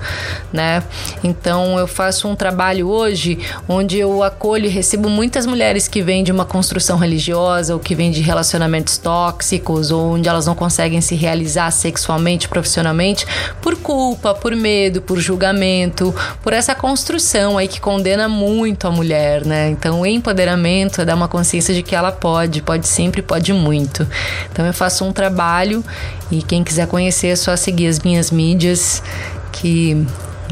né? 0.52 0.84
Então 1.24 1.78
eu 1.78 1.88
faço 1.88 2.28
um 2.28 2.36
trabalho 2.36 2.88
hoje 2.88 3.40
onde 3.68 3.98
eu 3.98 4.24
acolho 4.24 4.66
e 4.66 4.70
recebo 4.70 5.10
muitas 5.10 5.46
mulheres 5.46 5.88
que 5.88 6.02
vêm 6.02 6.24
de 6.24 6.32
uma 6.32 6.46
construção 6.46 6.98
religiosa 6.98 7.74
ou 7.74 7.80
que 7.80 7.96
vêm 7.96 8.12
de 8.12 8.22
relacionamentos 8.22 8.98
tóxicos 8.98 9.92
ou 9.92 10.14
onde 10.14 10.30
elas 10.30 10.46
não 10.46 10.56
conseguem 10.56 11.02
se 11.02 11.16
realizar 11.16 11.72
sexualmente, 11.72 12.48
profissionalmente 12.48 13.26
por 13.62 13.76
culpa, 13.78 14.34
por 14.34 14.56
medo, 14.56 15.02
por 15.02 15.20
julgamento, 15.20 16.14
por 16.42 16.54
essa 16.54 16.76
construção 16.76 17.58
aí 17.58 17.68
que 17.68 17.80
condena 17.80 18.28
muito 18.28 18.88
a 18.88 18.92
mulher, 18.92 19.46
né? 19.50 19.70
Então, 19.72 20.00
o 20.02 20.06
empoderamento 20.06 21.02
é 21.02 21.06
dar 21.06 21.16
uma 21.16 21.28
consciência 21.28 21.74
de 21.74 21.84
que 21.84 21.96
ela 21.96 22.12
pode, 22.12 22.62
pode 22.62 22.88
sempre, 22.88 23.22
pode 23.22 23.52
muito. 23.52 24.08
Então, 24.52 24.66
eu 24.66 24.74
faço 24.74 25.04
um 25.04 25.12
trabalho 25.12 25.84
e 26.32 26.42
quem 26.42 26.64
quiser 26.64 26.88
conhecer 26.88 27.28
é 27.28 27.36
só 27.36 27.56
seguir 27.58 27.88
as 27.88 28.00
minhas 28.00 28.32
mídias 28.32 29.04
que 29.52 30.06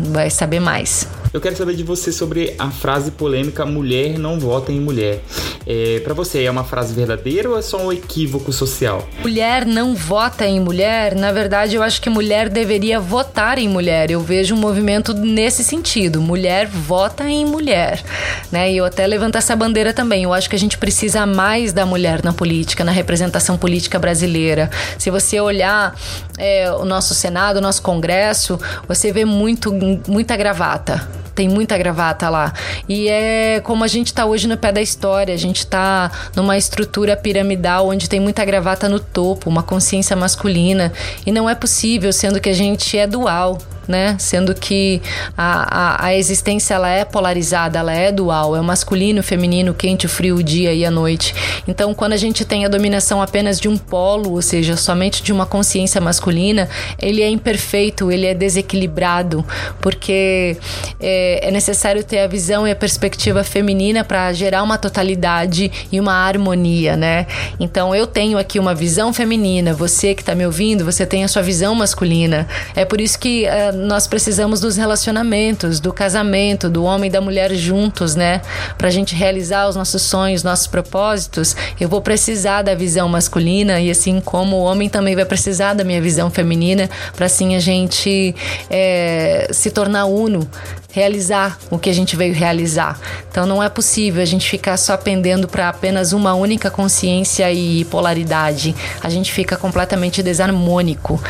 vai 0.10 0.30
saber 0.30 0.60
mais. 0.60 1.08
Eu 1.38 1.42
quero 1.42 1.56
saber 1.56 1.76
de 1.76 1.84
você 1.84 2.12
sobre 2.12 2.56
a 2.58 2.72
frase 2.72 3.12
polêmica 3.12 3.64
mulher 3.64 4.18
não 4.18 4.40
vota 4.40 4.72
em 4.72 4.80
mulher. 4.80 5.22
É, 5.68 6.00
para 6.00 6.16
você, 6.16 6.44
é 6.44 6.50
uma 6.50 6.64
frase 6.64 6.96
verdadeira 6.96 7.48
ou 7.48 7.60
é 7.60 7.62
só 7.62 7.78
um 7.78 7.94
equívoco 7.94 8.52
social? 8.52 9.08
Mulher 9.22 9.64
não 9.64 9.94
vota 9.94 10.48
em 10.48 10.60
mulher? 10.60 11.14
Na 11.14 11.32
verdade, 11.32 11.76
eu 11.76 11.84
acho 11.84 12.02
que 12.02 12.10
mulher 12.10 12.50
deveria 12.50 13.00
votar 13.00 13.60
em 13.60 13.70
mulher. 13.70 14.10
Eu 14.10 14.20
vejo 14.20 14.56
um 14.56 14.58
movimento 14.58 15.14
nesse 15.14 15.64
sentido. 15.64 16.20
Mulher 16.20 16.66
vota 16.66 17.30
em 17.30 17.46
mulher. 17.46 18.04
Né? 18.52 18.72
E 18.72 18.78
eu 18.78 18.86
até 18.86 19.06
levanto 19.06 19.38
essa 19.38 19.56
bandeira 19.56 19.94
também. 19.94 20.24
Eu 20.24 20.34
acho 20.34 20.50
que 20.50 20.56
a 20.56 20.60
gente 20.60 20.76
precisa 20.76 21.24
mais 21.28 21.72
da 21.72 21.86
mulher 21.86 22.24
na 22.24 22.34
política, 22.34 22.84
na 22.84 22.92
representação 22.92 23.60
política 23.60 24.00
brasileira. 24.00 24.72
Se 24.98 25.12
você 25.12 25.40
olhar 25.40 25.96
é, 26.40 26.72
o 26.72 26.84
nosso 26.84 27.14
Senado, 27.14 27.58
o 27.58 27.62
nosso 27.62 27.84
Congresso, 27.84 28.60
você 28.88 29.12
vê 29.12 29.24
muito, 29.24 29.72
muita 30.08 30.36
gravata 30.36 31.27
tem 31.38 31.48
muita 31.48 31.78
gravata 31.78 32.30
lá. 32.30 32.52
E 32.90 33.08
é 33.08 33.62
como 33.64 33.84
a 33.84 33.88
gente 33.88 34.08
está 34.08 34.26
hoje 34.26 34.48
no 34.48 34.58
pé 34.58 34.72
da 34.72 34.82
história, 34.82 35.36
a 35.36 35.38
gente 35.38 35.60
está 35.60 36.12
numa 36.36 36.58
estrutura 36.58 37.16
piramidal 37.16 37.88
onde 37.90 38.10
tem 38.10 38.20
muita 38.20 38.44
gravata 38.44 38.90
no 38.90 39.00
topo, 39.00 39.48
uma 39.48 39.62
consciência 39.62 40.16
masculina. 40.16 40.92
E 41.28 41.32
não 41.32 41.48
é 41.48 41.54
possível, 41.54 42.12
sendo 42.12 42.42
que 42.42 42.50
a 42.50 42.54
gente 42.54 42.98
é 42.98 43.06
dual 43.06 43.60
né? 43.88 44.16
Sendo 44.20 44.54
que 44.54 45.02
a, 45.38 46.04
a, 46.04 46.06
a, 46.08 46.16
existência 46.16 46.74
ela 46.74 46.90
é 46.90 47.06
polarizada, 47.06 47.80
ela 47.80 47.94
é 47.94 48.12
dual, 48.12 48.56
é 48.56 48.60
o 48.60 48.64
masculino, 48.64 49.22
o 49.22 49.24
feminino, 49.24 49.72
o 49.72 49.76
quente, 49.76 50.06
o 50.06 50.10
frio, 50.10 50.36
o 50.36 50.44
dia 50.44 50.74
e 50.74 50.86
a 50.86 50.92
noite. 50.92 51.34
Então, 51.68 51.94
quando 51.94 52.14
a 52.14 52.18
gente 52.18 52.44
tem 52.44 52.66
a 52.66 52.68
dominação 52.68 53.22
apenas 53.22 53.60
de 53.60 53.68
um 53.68 53.78
polo, 53.78 54.34
ou 54.34 54.42
seja, 54.42 54.76
somente 54.76 55.24
de 55.24 55.32
uma 55.32 55.46
consciência 55.46 56.02
masculina, 56.02 56.70
ele 57.00 57.22
é 57.22 57.30
imperfeito, 57.30 58.12
ele 58.12 58.26
é 58.26 58.34
desequilibrado, 58.34 59.46
porque 59.82 60.58
é, 61.00 61.48
é 61.48 61.52
necessário 61.52 62.04
ter 62.04 62.20
a 62.20 62.28
visão 62.28 62.68
e 62.68 62.72
a 62.72 62.76
perspectiva 62.76 63.44
feminina 63.44 64.04
para 64.04 64.34
gerar 64.34 64.64
uma 64.64 64.78
totalidade 64.78 65.72
e 65.92 66.00
uma 66.00 66.14
harmonia, 66.14 66.98
né? 66.98 67.28
Então, 67.60 67.96
eu 67.96 68.06
tenho 68.06 68.38
aqui 68.38 68.60
uma 68.60 68.76
visão 68.76 69.14
feminina, 69.14 69.74
você 69.74 70.14
que 70.14 70.22
está 70.22 70.36
me 70.36 70.46
ouvindo, 70.46 70.84
você 70.84 71.06
tem 71.06 71.24
a 71.24 71.28
sua 71.28 71.42
visão 71.42 71.74
masculina. 71.74 72.48
É 72.76 72.84
por 72.84 73.00
isso 73.00 73.18
que 73.18 73.46
é, 73.46 73.72
nós 73.78 74.08
precisamos 74.08 74.60
dos 74.60 74.76
relacionamentos, 74.76 75.80
do 75.80 75.94
casamento, 75.94 76.70
do 76.70 76.84
homem 76.84 77.10
e 77.10 77.12
da 77.12 77.22
mulher 77.22 77.54
juntos, 77.54 78.16
né? 78.16 78.42
Pra 78.78 78.90
gente 78.90 79.16
realizar 79.16 79.68
os 79.68 79.76
nossos 79.76 80.02
sonhos, 80.02 80.44
nossos 80.44 80.68
propósitos, 80.68 81.56
eu 81.80 81.88
vou 81.88 82.02
precisar 82.02 82.64
da 82.64 82.76
visão 82.76 83.08
masculina 83.08 83.80
e 83.80 83.92
assim 83.92 84.20
como 84.20 84.58
o 84.58 84.64
homem 84.64 84.90
também 84.90 85.16
vai 85.16 85.26
precisar 85.26 85.74
da 85.74 85.84
minha 85.84 86.02
visão 86.02 86.30
feminina, 86.30 86.90
para 87.16 87.28
assim 87.28 87.56
a 87.56 87.60
gente 87.60 88.36
é, 88.70 89.50
se 89.52 89.70
tornar 89.72 90.06
uno, 90.06 90.50
realizar 90.92 91.60
o 91.70 91.78
que 91.78 91.92
a 91.92 91.94
gente 91.94 92.16
veio 92.16 92.34
realizar. 92.34 93.00
Então 93.30 93.46
não 93.46 93.62
é 93.62 93.70
possível 93.70 94.22
a 94.22 94.26
gente 94.26 94.50
ficar 94.50 94.78
só 94.78 94.98
pendendo 94.98 95.48
para 95.48 95.70
apenas 95.70 96.12
uma 96.12 96.34
única 96.34 96.72
consciência 96.72 97.52
e 97.54 97.86
polaridade. 97.86 98.76
A 99.04 99.10
gente 99.10 99.32
fica 99.32 99.56
completamente 99.56 100.24
desarmônico. 100.24 101.22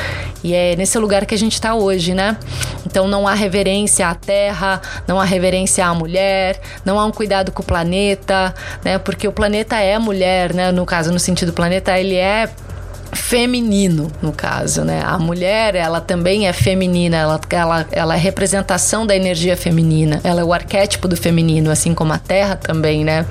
E 0.41 0.53
é 0.53 0.75
nesse 0.77 0.97
lugar 0.97 1.25
que 1.25 1.35
a 1.35 1.37
gente 1.37 1.53
está 1.53 1.75
hoje, 1.75 2.13
né? 2.13 2.36
Então 2.85 3.07
não 3.07 3.27
há 3.27 3.33
reverência 3.33 4.07
à 4.07 4.15
terra, 4.15 4.81
não 5.07 5.19
há 5.19 5.25
reverência 5.25 5.85
à 5.85 5.93
mulher, 5.93 6.59
não 6.85 6.99
há 6.99 7.05
um 7.05 7.11
cuidado 7.11 7.51
com 7.51 7.61
o 7.61 7.65
planeta, 7.65 8.53
né? 8.83 8.97
Porque 8.97 9.27
o 9.27 9.31
planeta 9.31 9.77
é 9.77 9.97
mulher, 9.99 10.53
né? 10.53 10.71
No 10.71 10.85
caso, 10.85 11.11
no 11.11 11.19
sentido 11.19 11.53
planeta, 11.53 11.97
ele 11.99 12.15
é 12.15 12.49
feminino, 13.13 14.11
no 14.21 14.31
caso, 14.31 14.83
né? 14.83 15.01
A 15.05 15.17
mulher, 15.17 15.75
ela 15.75 15.99
também 15.99 16.47
é 16.47 16.53
feminina, 16.53 17.17
ela, 17.17 17.41
ela, 17.49 17.87
ela 17.91 18.15
é 18.15 18.17
representação 18.17 19.05
da 19.05 19.15
energia 19.15 19.55
feminina, 19.55 20.19
ela 20.23 20.41
é 20.41 20.43
o 20.43 20.53
arquétipo 20.53 21.07
do 21.07 21.15
feminino, 21.15 21.71
assim 21.71 21.93
como 21.93 22.13
a 22.13 22.17
Terra 22.17 22.55
também, 22.55 23.03
né? 23.03 23.25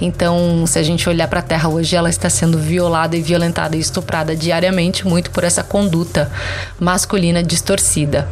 Então, 0.00 0.66
se 0.66 0.78
a 0.78 0.82
gente 0.82 1.08
olhar 1.08 1.28
para 1.28 1.40
a 1.40 1.42
Terra 1.42 1.68
hoje, 1.68 1.96
ela 1.96 2.10
está 2.10 2.30
sendo 2.30 2.58
violada 2.58 3.16
e 3.16 3.22
violentada 3.22 3.76
e 3.76 3.80
estuprada 3.80 4.34
diariamente, 4.34 5.06
muito 5.06 5.30
por 5.30 5.44
essa 5.44 5.62
conduta 5.62 6.30
masculina 6.78 7.42
distorcida. 7.42 8.26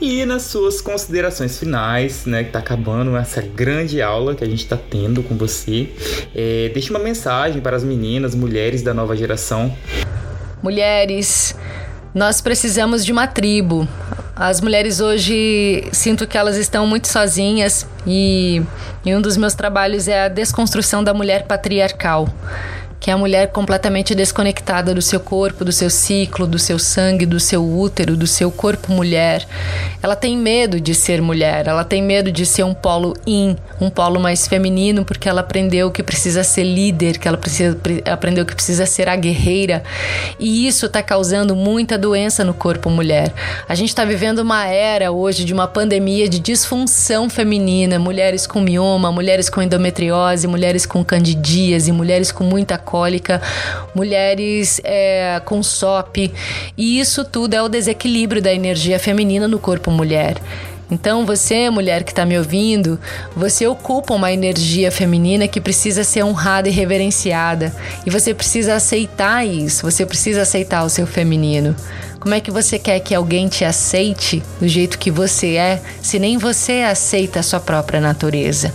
E 0.00 0.24
nas 0.24 0.42
suas 0.42 0.80
considerações 0.80 1.58
finais, 1.58 2.26
né, 2.26 2.42
que 2.44 2.50
tá 2.50 2.58
acabando 2.58 3.16
essa 3.16 3.40
grande 3.40 4.02
aula 4.02 4.34
que 4.34 4.42
a 4.42 4.46
gente 4.46 4.66
tá 4.66 4.76
tendo 4.76 5.22
com 5.22 5.36
você, 5.36 5.88
é, 6.34 6.70
deixe 6.74 6.90
uma 6.90 6.98
mensagem 6.98 7.60
para 7.60 7.76
as 7.76 7.84
meninas, 7.84 8.34
mulheres 8.34 8.82
da 8.82 8.92
nova 8.92 9.16
geração. 9.16 9.72
Mulheres, 10.62 11.54
nós 12.14 12.40
precisamos 12.40 13.04
de 13.04 13.12
uma 13.12 13.26
tribo. 13.26 13.86
as 14.34 14.60
mulheres 14.60 15.00
hoje 15.00 15.84
sinto 15.92 16.26
que 16.26 16.36
elas 16.36 16.56
estão 16.56 16.86
muito 16.86 17.06
sozinhas 17.06 17.86
e, 18.06 18.62
e 19.04 19.14
um 19.14 19.20
dos 19.20 19.36
meus 19.36 19.54
trabalhos 19.54 20.08
é 20.08 20.24
a 20.24 20.28
desconstrução 20.28 21.04
da 21.04 21.14
mulher 21.14 21.46
patriarcal 21.46 22.28
que 23.02 23.10
é 23.10 23.12
a 23.12 23.18
mulher 23.18 23.48
completamente 23.48 24.14
desconectada 24.14 24.94
do 24.94 25.02
seu 25.02 25.18
corpo, 25.18 25.64
do 25.64 25.72
seu 25.72 25.90
ciclo, 25.90 26.46
do 26.46 26.56
seu 26.56 26.78
sangue, 26.78 27.26
do 27.26 27.40
seu 27.40 27.60
útero, 27.68 28.16
do 28.16 28.28
seu 28.28 28.48
corpo 28.48 28.92
mulher. 28.92 29.44
Ela 30.00 30.14
tem 30.14 30.38
medo 30.38 30.80
de 30.80 30.94
ser 30.94 31.20
mulher, 31.20 31.66
ela 31.66 31.82
tem 31.82 32.00
medo 32.00 32.30
de 32.30 32.46
ser 32.46 32.62
um 32.62 32.72
polo 32.72 33.16
in, 33.26 33.56
um 33.80 33.90
polo 33.90 34.20
mais 34.20 34.46
feminino, 34.46 35.04
porque 35.04 35.28
ela 35.28 35.40
aprendeu 35.40 35.90
que 35.90 36.00
precisa 36.00 36.44
ser 36.44 36.62
líder, 36.62 37.18
que 37.18 37.26
ela 37.26 37.36
precisa, 37.36 37.76
aprendeu 38.08 38.46
que 38.46 38.54
precisa 38.54 38.86
ser 38.86 39.08
a 39.08 39.16
guerreira. 39.16 39.82
E 40.38 40.68
isso 40.68 40.86
está 40.86 41.02
causando 41.02 41.56
muita 41.56 41.98
doença 41.98 42.44
no 42.44 42.54
corpo 42.54 42.88
mulher. 42.88 43.32
A 43.68 43.74
gente 43.74 43.88
está 43.88 44.04
vivendo 44.04 44.38
uma 44.38 44.68
era 44.68 45.10
hoje 45.10 45.44
de 45.44 45.52
uma 45.52 45.66
pandemia 45.66 46.28
de 46.28 46.38
disfunção 46.38 47.28
feminina, 47.28 47.98
mulheres 47.98 48.46
com 48.46 48.60
mioma, 48.60 49.10
mulheres 49.10 49.50
com 49.50 49.60
endometriose, 49.60 50.46
mulheres 50.46 50.86
com 50.86 51.04
candidíase, 51.04 51.90
mulheres 51.90 52.30
com 52.30 52.44
muita 52.44 52.78
alcoólica, 52.92 53.40
mulheres 53.94 54.80
é, 54.84 55.40
com 55.44 55.62
SOP. 55.62 56.30
E 56.76 57.00
isso 57.00 57.24
tudo 57.24 57.54
é 57.54 57.62
o 57.62 57.68
desequilíbrio 57.68 58.42
da 58.42 58.52
energia 58.52 58.98
feminina 58.98 59.48
no 59.48 59.58
corpo 59.58 59.90
mulher. 59.90 60.36
Então, 60.90 61.24
você, 61.24 61.70
mulher 61.70 62.04
que 62.04 62.12
está 62.12 62.26
me 62.26 62.36
ouvindo, 62.36 63.00
você 63.34 63.66
ocupa 63.66 64.12
uma 64.12 64.30
energia 64.30 64.92
feminina 64.92 65.48
que 65.48 65.58
precisa 65.58 66.04
ser 66.04 66.22
honrada 66.22 66.68
e 66.68 66.72
reverenciada. 66.72 67.74
E 68.04 68.10
você 68.10 68.34
precisa 68.34 68.74
aceitar 68.74 69.46
isso, 69.46 69.90
você 69.90 70.04
precisa 70.04 70.42
aceitar 70.42 70.84
o 70.84 70.90
seu 70.90 71.06
feminino. 71.06 71.74
Como 72.20 72.34
é 72.34 72.40
que 72.40 72.50
você 72.50 72.78
quer 72.78 73.00
que 73.00 73.14
alguém 73.14 73.48
te 73.48 73.64
aceite 73.64 74.42
do 74.60 74.68
jeito 74.68 74.98
que 74.98 75.10
você 75.10 75.54
é, 75.54 75.82
se 76.02 76.18
nem 76.18 76.36
você 76.36 76.82
aceita 76.82 77.40
a 77.40 77.42
sua 77.42 77.58
própria 77.58 78.00
natureza? 78.00 78.72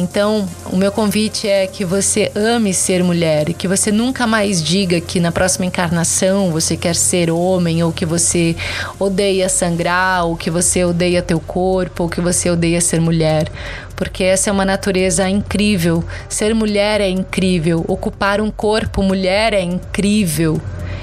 Então, 0.00 0.48
o 0.64 0.76
meu 0.76 0.90
convite 0.90 1.46
é 1.46 1.66
que 1.66 1.84
você 1.84 2.32
ame 2.34 2.72
ser 2.72 3.04
mulher 3.04 3.50
e 3.50 3.52
que 3.52 3.68
você 3.68 3.92
nunca 3.92 4.26
mais 4.26 4.62
diga 4.62 4.98
que 4.98 5.20
na 5.20 5.30
próxima 5.30 5.66
encarnação 5.66 6.50
você 6.50 6.74
quer 6.74 6.96
ser 6.96 7.30
homem 7.30 7.82
ou 7.82 7.92
que 7.92 8.06
você 8.06 8.56
odeia 8.98 9.46
sangrar 9.46 10.24
ou 10.24 10.36
que 10.36 10.50
você 10.50 10.86
odeia 10.86 11.20
teu 11.20 11.38
corpo 11.38 12.04
ou 12.04 12.08
que 12.08 12.18
você 12.18 12.48
odeia 12.48 12.80
ser 12.80 12.98
mulher, 12.98 13.46
porque 13.94 14.24
essa 14.24 14.48
é 14.48 14.52
uma 14.52 14.64
natureza 14.64 15.28
incrível. 15.28 16.02
Ser 16.30 16.54
mulher 16.54 17.02
é 17.02 17.10
incrível, 17.10 17.84
ocupar 17.86 18.40
um 18.40 18.50
corpo 18.50 19.02
mulher 19.02 19.52
é 19.52 19.60
incrível. 19.60 20.58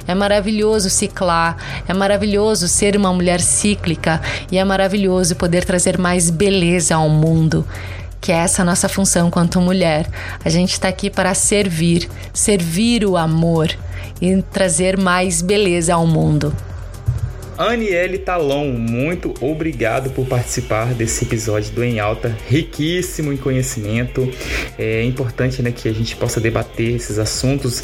É 0.08 0.16
maravilhoso 0.16 0.90
ciclar, 0.90 1.58
é 1.88 1.94
maravilhoso 1.94 2.68
ser 2.68 2.96
uma 2.96 3.14
mulher 3.14 3.42
cíclica. 3.42 4.22
E 4.50 4.58
é 4.58 4.64
maravilhoso 4.64 5.36
poder 5.36 5.66
trazer 5.66 6.00
mais 6.00 6.30
beleza 6.30 6.96
ao 6.96 7.10
mundo 7.10 7.64
que 8.20 8.32
é 8.32 8.36
essa 8.36 8.64
nossa 8.64 8.90
função 8.90 9.30
quanto 9.30 9.62
mulher. 9.62 10.08
A 10.44 10.50
gente 10.50 10.74
está 10.74 10.88
aqui 10.88 11.10
para 11.10 11.34
servir, 11.34 12.10
servir 12.34 13.06
o 13.06 13.18
amor 13.18 13.70
e 14.22 14.42
trazer 14.42 14.98
mais 14.98 15.42
beleza 15.42 15.94
ao 15.94 16.06
mundo. 16.06 16.54
Aniele 17.58 18.20
Talon, 18.20 18.66
muito 18.74 19.34
obrigado 19.42 20.12
por 20.12 20.28
participar 20.28 20.94
desse 20.94 21.26
episódio 21.26 21.72
do 21.72 21.84
Em 21.84 22.00
Alta, 22.00 22.38
riquíssimo 22.48 23.34
em 23.34 23.38
conhecimento. 23.38 24.32
É 24.78 25.04
importante 25.04 25.64
né, 25.64 25.72
que 25.72 25.90
a 25.90 25.94
gente 25.94 26.16
possa 26.16 26.40
debater 26.40 26.96
esses 26.96 27.18
assuntos, 27.18 27.82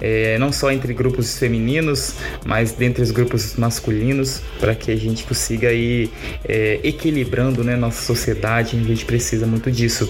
é, 0.00 0.38
não 0.38 0.52
só 0.52 0.70
entre 0.70 0.94
grupos 0.94 1.36
femininos, 1.38 2.14
mas 2.44 2.70
dentre 2.70 3.02
os 3.02 3.10
grupos 3.10 3.56
masculinos, 3.56 4.40
para 4.60 4.76
que 4.76 4.92
a 4.92 4.96
gente 4.96 5.24
consiga 5.24 5.72
ir 5.72 6.08
é, 6.48 6.78
equilibrando 6.84 7.64
né, 7.64 7.74
nossa 7.74 8.02
sociedade. 8.02 8.76
A 8.76 8.86
gente 8.86 9.04
precisa 9.04 9.44
muito 9.44 9.72
disso. 9.72 10.08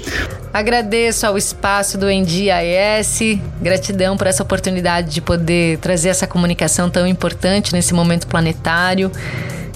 Agradeço 0.53 1.27
ao 1.27 1.39
espaço 1.39 1.97
do 1.97 2.07
NDIS, 2.07 3.41
gratidão 3.61 4.17
por 4.17 4.27
essa 4.27 4.43
oportunidade 4.43 5.11
de 5.11 5.21
poder 5.21 5.79
trazer 5.79 6.11
essa 6.11 6.27
comunicação 6.27 6.91
tão 6.91 7.07
importante 7.07 7.73
nesse 7.73 7.95
momento 7.95 8.27
planetário. 8.27 9.06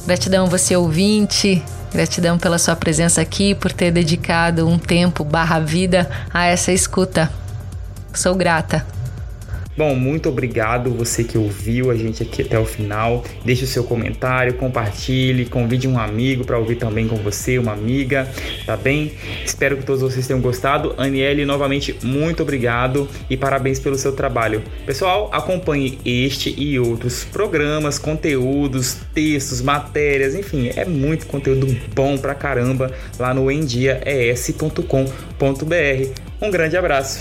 Gratidão 0.06 0.46
você 0.46 0.76
ouvinte, 0.76 1.62
gratidão 1.92 2.38
pela 2.38 2.58
sua 2.58 2.76
presença 2.76 3.20
aqui, 3.20 3.54
por 3.54 3.72
ter 3.72 3.90
dedicado 3.90 4.66
um 4.66 4.78
tempo 4.78 5.24
vida 5.60 6.08
a 6.32 6.46
essa 6.46 6.72
escuta. 6.72 7.30
Sou 8.14 8.34
grata. 8.34 8.84
Bom, 9.80 9.94
muito 9.94 10.28
obrigado 10.28 10.90
você 10.90 11.24
que 11.24 11.38
ouviu 11.38 11.90
a 11.90 11.96
gente 11.96 12.22
aqui 12.22 12.42
até 12.42 12.58
o 12.58 12.66
final. 12.66 13.24
Deixe 13.42 13.64
o 13.64 13.66
seu 13.66 13.82
comentário, 13.82 14.52
compartilhe, 14.52 15.46
convide 15.46 15.88
um 15.88 15.98
amigo 15.98 16.44
para 16.44 16.58
ouvir 16.58 16.74
também 16.76 17.08
com 17.08 17.16
você, 17.16 17.56
uma 17.56 17.72
amiga, 17.72 18.30
tá 18.66 18.76
bem? 18.76 19.12
Espero 19.42 19.78
que 19.78 19.82
todos 19.82 20.02
vocês 20.02 20.26
tenham 20.26 20.42
gostado. 20.42 20.94
Aniele, 20.98 21.46
novamente, 21.46 21.96
muito 22.02 22.42
obrigado 22.42 23.08
e 23.30 23.38
parabéns 23.38 23.78
pelo 23.78 23.96
seu 23.96 24.12
trabalho. 24.12 24.62
Pessoal, 24.84 25.30
acompanhe 25.32 25.98
este 26.04 26.54
e 26.62 26.78
outros 26.78 27.24
programas, 27.24 27.98
conteúdos, 27.98 28.98
textos, 29.14 29.62
matérias, 29.62 30.34
enfim, 30.34 30.70
é 30.76 30.84
muito 30.84 31.26
conteúdo 31.26 31.66
bom 31.94 32.18
pra 32.18 32.34
caramba 32.34 32.92
lá 33.18 33.32
no 33.32 33.50
endiaes.com.br. 33.50 34.84
Um 36.42 36.50
grande 36.50 36.76
abraço. 36.76 37.20